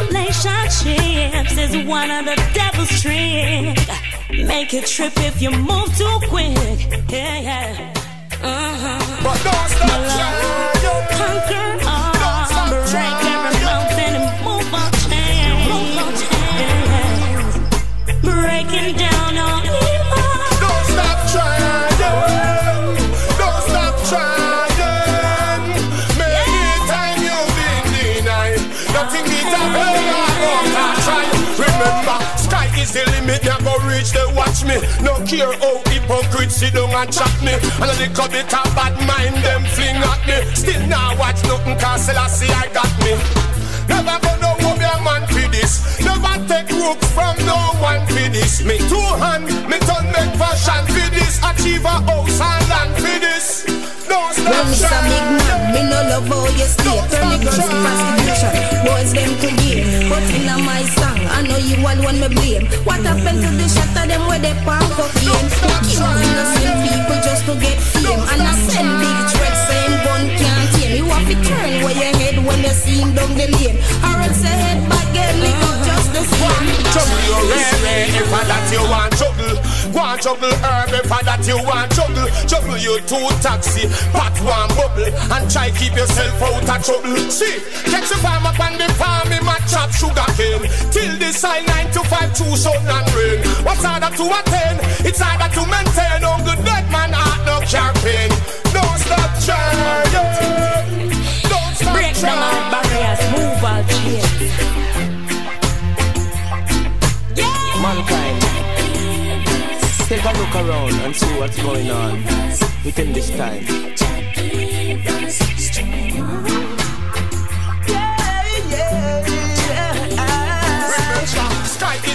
Relationships 0.09 1.57
is 1.57 1.75
one 1.87 2.11
of 2.11 2.25
the 2.25 2.35
devil's 2.53 3.01
tricks. 3.01 3.87
Make 4.31 4.73
it 4.73 4.85
trip 4.87 5.13
if 5.17 5.41
you 5.41 5.51
move 5.51 5.95
too 5.97 6.19
quick. 6.29 6.57
Yeah, 7.09 7.39
yeah. 7.39 7.93
Uh-huh. 8.41 8.99
But 9.23 9.43
don't 9.43 9.69
stop. 9.69 10.03
Conquer 11.17 11.82
Breaking 18.73 18.97
down 18.97 19.37
all 19.37 19.61
evil. 19.61 19.77
Don't 20.57 20.85
stop 20.89 21.19
trying. 21.29 21.93
Don't 23.37 23.61
stop 23.69 23.93
trying. 24.09 25.77
Many 26.17 26.81
time 26.89 27.21
you've 27.21 27.53
been 27.53 27.85
denied. 27.93 28.57
Nothing 28.89 29.29
is 29.29 29.45
a 29.45 29.61
try. 31.05 31.21
Remember, 31.61 32.17
sky 32.35 32.65
is 32.81 32.89
the 32.93 33.05
limit. 33.13 33.45
You 33.45 33.57
go 33.61 33.77
reach 33.85 34.09
the 34.11 34.25
watch 34.35 34.65
me. 34.65 34.81
No 35.05 35.21
care 35.27 35.53
how 35.61 35.77
hypocrites 35.85 36.55
sit 36.55 36.73
down 36.73 36.89
and 36.89 37.13
chat 37.13 37.29
me. 37.45 37.53
And 37.53 37.91
a 37.91 37.93
little 37.93 38.27
bit 38.27 38.51
of 38.51 38.73
bad 38.73 38.97
mind 39.05 39.37
them 39.45 39.63
fling 39.75 40.01
at 40.01 40.25
me. 40.25 40.49
Still 40.55 40.81
now 40.87 41.15
watch 41.19 41.43
nothing 41.43 41.77
cause 41.77 42.09
I 42.09 42.27
see 42.27 42.49
I 42.51 42.73
got 42.73 42.89
me. 43.05 43.62
Never 43.89 44.17
gonna 44.23 44.51
hope 44.63 44.79
your 44.79 44.99
man 45.03 45.23
for 45.27 45.47
this. 45.51 45.99
Never 45.99 46.35
take 46.47 46.69
rook 46.71 46.99
from 47.15 47.35
no 47.45 47.57
one 47.79 48.05
for 48.07 48.27
this. 48.29 48.63
Me 48.63 48.77
two 48.89 49.07
hand, 49.21 49.45
me 49.69 49.77
turn 49.87 50.05
make 50.11 50.33
fashion 50.39 50.83
for 50.87 51.07
this. 51.15 51.39
Achieve 51.43 51.85
a 51.85 51.95
house 52.07 52.39
and 52.41 52.69
land 52.69 52.93
for 52.95 53.19
this. 53.19 53.65
Don't 54.07 54.33
stop 54.33 54.51
Well, 54.51 54.65
Mr. 54.69 54.99
Big 55.09 55.25
Man, 55.39 55.59
me 55.73 55.81
no 55.89 55.99
love 56.11 56.27
how 56.27 56.45
you 56.53 56.67
stay 56.67 56.99
Turn 57.09 57.29
the 57.33 57.37
girls 57.41 57.57
to 57.57 57.75
prostitution 57.81 58.53
Boys 58.85 59.11
them 59.15 59.31
to 59.41 59.49
game 59.63 60.09
But 60.09 60.23
in 60.35 60.45
a 60.45 60.55
my 60.59 60.83
song 60.99 61.19
I 61.33 61.41
know 61.47 61.57
you 61.57 61.77
all 61.81 61.99
want 62.03 62.19
me 62.19 62.27
blame 62.27 62.65
What 62.85 63.01
happened 63.01 63.41
to 63.41 63.49
the 63.57 63.67
shot 63.67 63.89
of 63.95 64.05
them 64.11 64.27
where 64.27 64.39
they 64.39 64.53
pump 64.67 64.85
cocaine 64.93 65.49
Kill 65.87 66.13
innocent 66.13 66.75
people 66.83 67.19
just 67.25 67.43
to 67.47 67.53
get 67.57 67.79
fame 67.79 68.21
And 68.21 68.41
I 68.43 68.53
send 68.69 68.91
big 69.01 69.19
threats 69.33 69.61
saying 69.71 69.95
gun 70.05 70.23
can't 70.37 70.82
You 70.93 71.05
have 71.05 71.25
to 71.25 71.35
turn 71.41 71.71
where 71.83 71.97
your 71.97 72.13
head 72.21 72.37
when 72.45 72.59
you 72.61 72.69
see 72.69 73.01
him 73.01 73.15
down 73.15 73.33
the 73.33 73.47
lane 73.49 73.77
Or 74.05 74.21
else 74.21 74.43
your 74.45 74.53
head 74.53 74.89
back 74.89 75.07
get 75.13 75.33
lick 75.41 75.57
up 75.65 75.77
just 75.85 76.13
the 76.13 76.21
same 76.21 76.83
Juggle 76.93 77.21
your 77.25 77.41
rare 77.49 77.73
if 78.13 78.29
I 78.29 78.43
that 78.45 78.69
you 78.69 78.83
want 78.85 79.13
juggle. 79.17 79.57
Go 79.89 80.01
and 80.05 80.21
juggle 80.21 80.53
herb 80.61 80.93
if 80.93 81.11
I 81.11 81.21
that 81.25 81.41
you 81.49 81.57
want 81.65 81.89
juggle. 81.97 82.29
Juggle 82.45 82.77
you 82.77 83.01
two 83.09 83.25
taxi, 83.41 83.89
pot 84.13 84.37
one 84.45 84.69
bubble, 84.77 85.09
and 85.09 85.45
try 85.49 85.73
keep 85.73 85.97
yourself 85.97 86.37
out 86.41 86.69
of 86.69 86.79
trouble. 86.85 87.17
See, 87.33 87.57
catch 87.89 88.09
the 88.09 88.17
farm 88.21 88.45
up 88.45 88.59
on 88.61 88.77
the 88.77 88.85
farm, 88.93 89.33
him 89.33 89.49
a 89.49 89.57
chop 89.65 89.89
sugar 89.89 90.29
cane. 90.37 90.69
Till 90.93 91.17
this 91.17 91.41
side 91.41 91.65
nine 91.65 91.89
to 91.97 92.01
five, 92.05 92.29
two 92.37 92.53
sun 92.53 92.77
and 92.77 93.09
rain. 93.17 93.41
What's 93.65 93.81
harder 93.81 94.13
to 94.13 94.25
attain? 94.29 94.77
It's 95.01 95.21
harder 95.21 95.49
to 95.49 95.61
maintain. 95.65 96.21
Oh, 96.21 96.37
good 96.45 96.61
dead 96.61 96.85
man, 96.93 97.09
heart 97.13 97.41
no 97.49 97.57
campaign. 97.65 98.29
Look 110.53 110.67
around 110.67 110.93
and 110.93 111.15
see 111.15 111.39
what's 111.39 111.61
going 111.61 111.89
on 111.89 112.17
within 112.85 113.11
this 113.13 113.29
time. 113.31 113.63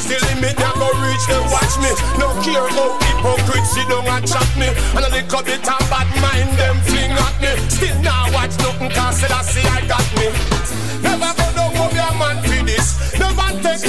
The 0.09 0.17
limit, 0.25 0.57
they 0.57 0.73
go 0.81 0.89
reach 1.05 1.27
them, 1.29 1.45
watch 1.53 1.77
me. 1.85 1.93
No 2.17 2.33
care 2.41 2.65
how 2.65 2.97
hypocrites 2.97 3.75
sit 3.75 3.89
down 3.91 4.07
and 4.07 4.27
chat 4.27 4.49
me. 4.57 4.69
And 4.97 5.05
a 5.05 5.11
little 5.11 5.43
bit 5.43 5.61
of 5.61 5.85
bad 5.91 6.09
mind, 6.23 6.57
them 6.57 6.81
fling 6.89 7.13
at 7.13 7.37
me. 7.43 7.53
Still 7.69 8.01
now 8.01 8.33
watch 8.33 8.57
nothing, 8.59 8.89
cause 8.89 9.23
I 9.25 9.43
see 9.43 9.69
I 9.69 9.87
got 9.87 10.07
me. 10.17 10.68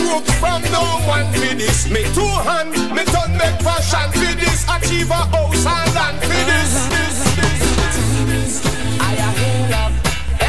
Rook 0.10 0.26
from 0.42 0.62
no 0.72 0.84
one 1.06 1.28
for 1.34 1.54
this. 1.56 1.88
Me 1.90 2.02
two 2.16 2.34
hand, 2.48 2.72
me 2.96 3.04
turn 3.14 3.32
fashion 3.66 4.10
for 4.12 4.34
this. 4.42 4.66
Achieve 4.76 5.12
a 5.12 5.22
house 5.34 5.66
and 5.66 5.94
land 5.96 6.18
for 6.30 6.42
this. 6.50 6.72
this, 6.94 7.18
this, 7.38 7.60
this. 8.30 8.54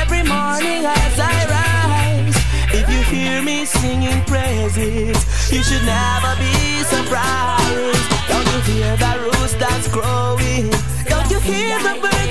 Every 0.00 0.22
morning 0.22 0.82
as 0.86 1.16
I 1.18 1.36
rise. 1.56 2.38
If 2.72 2.88
you 2.88 3.02
hear 3.12 3.42
me 3.42 3.66
singing 3.66 4.22
praises, 4.24 5.18
you 5.52 5.62
should 5.62 5.84
never 5.84 6.32
be 6.44 6.54
surprised. 6.94 8.04
Don't 8.30 8.46
you 8.52 8.61
hear 8.72 8.96
the 8.96 9.12
roosters 9.26 9.86
crowing? 9.88 10.70
Don't 11.12 11.30
you 11.30 11.40
hear 11.40 11.78
the 11.86 11.94
birds 12.00 12.30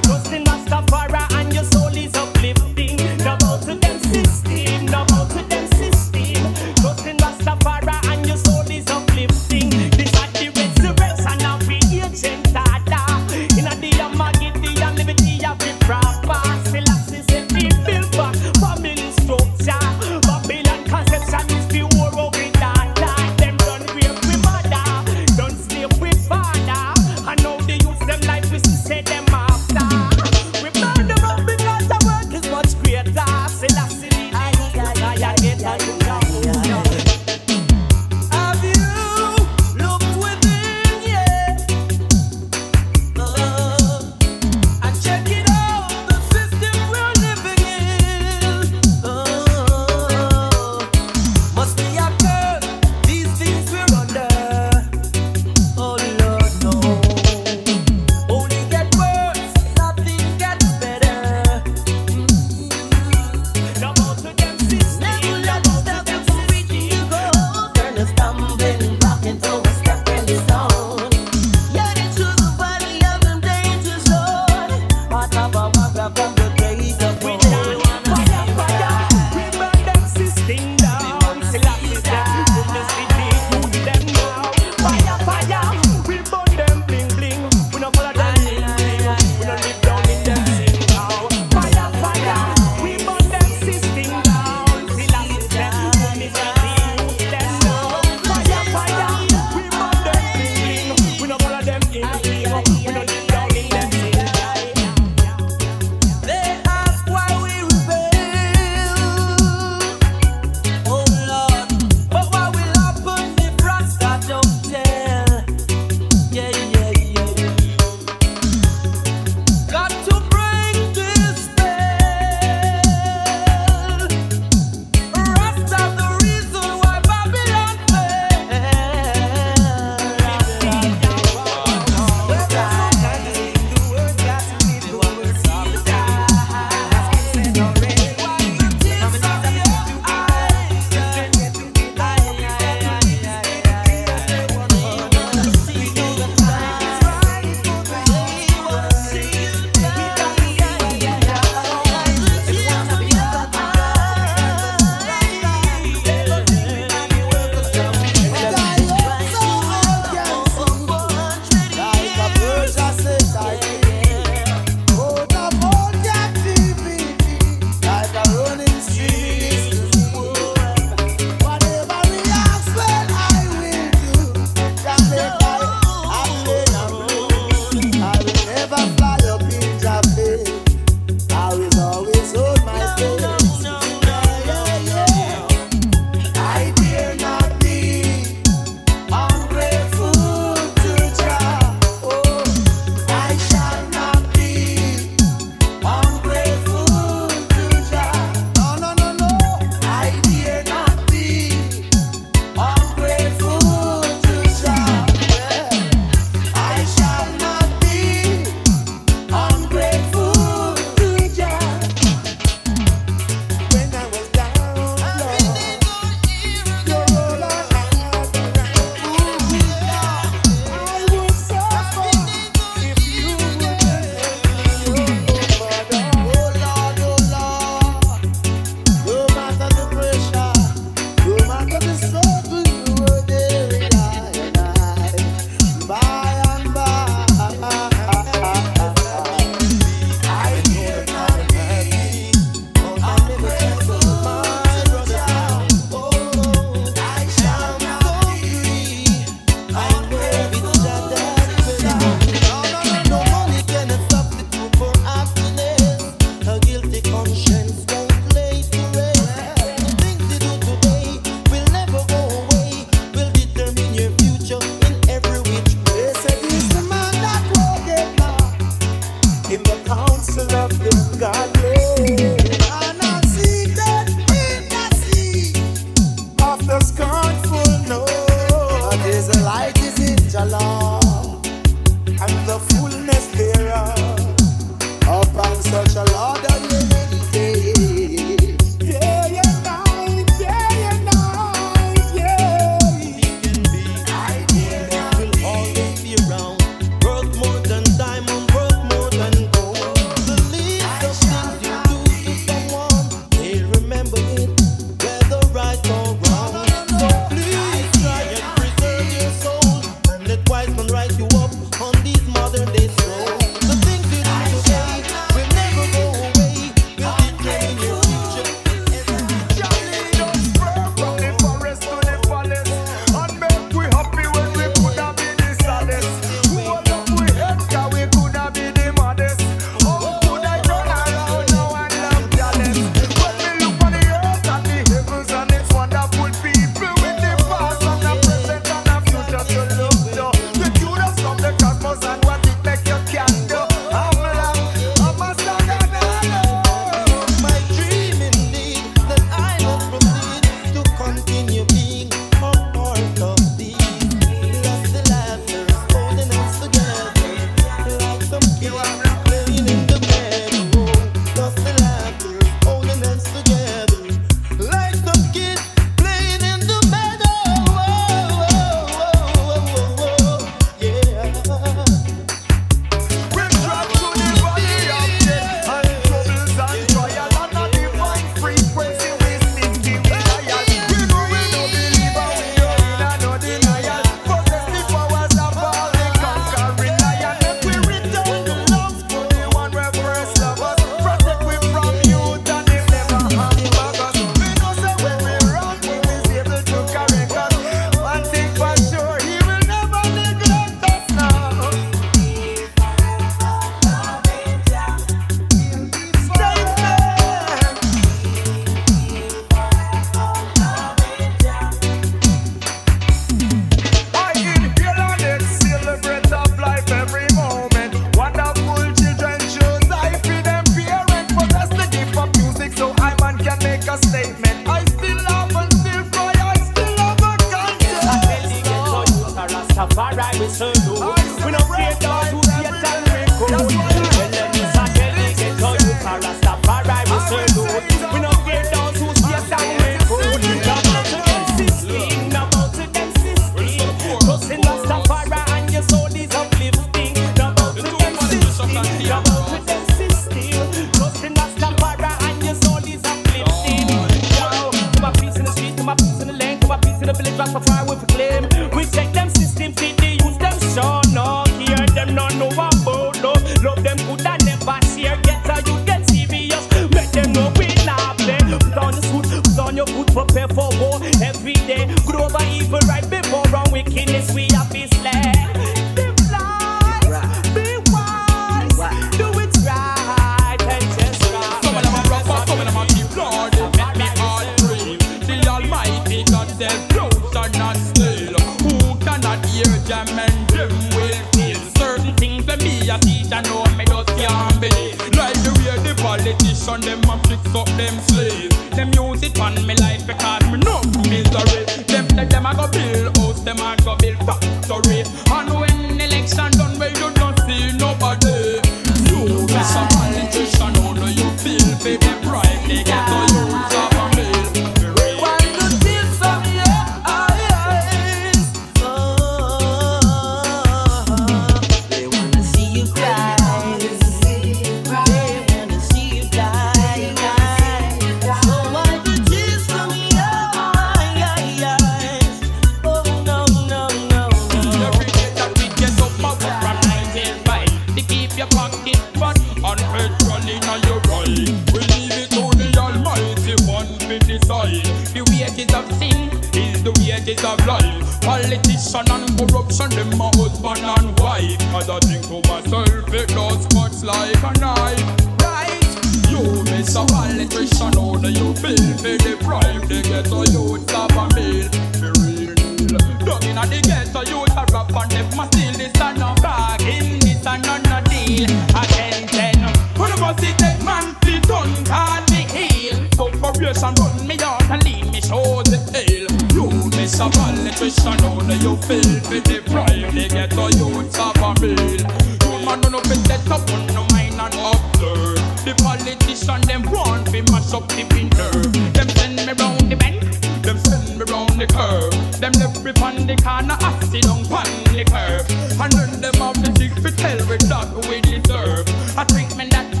Treatment 599.51 599.71
that 599.71 600.00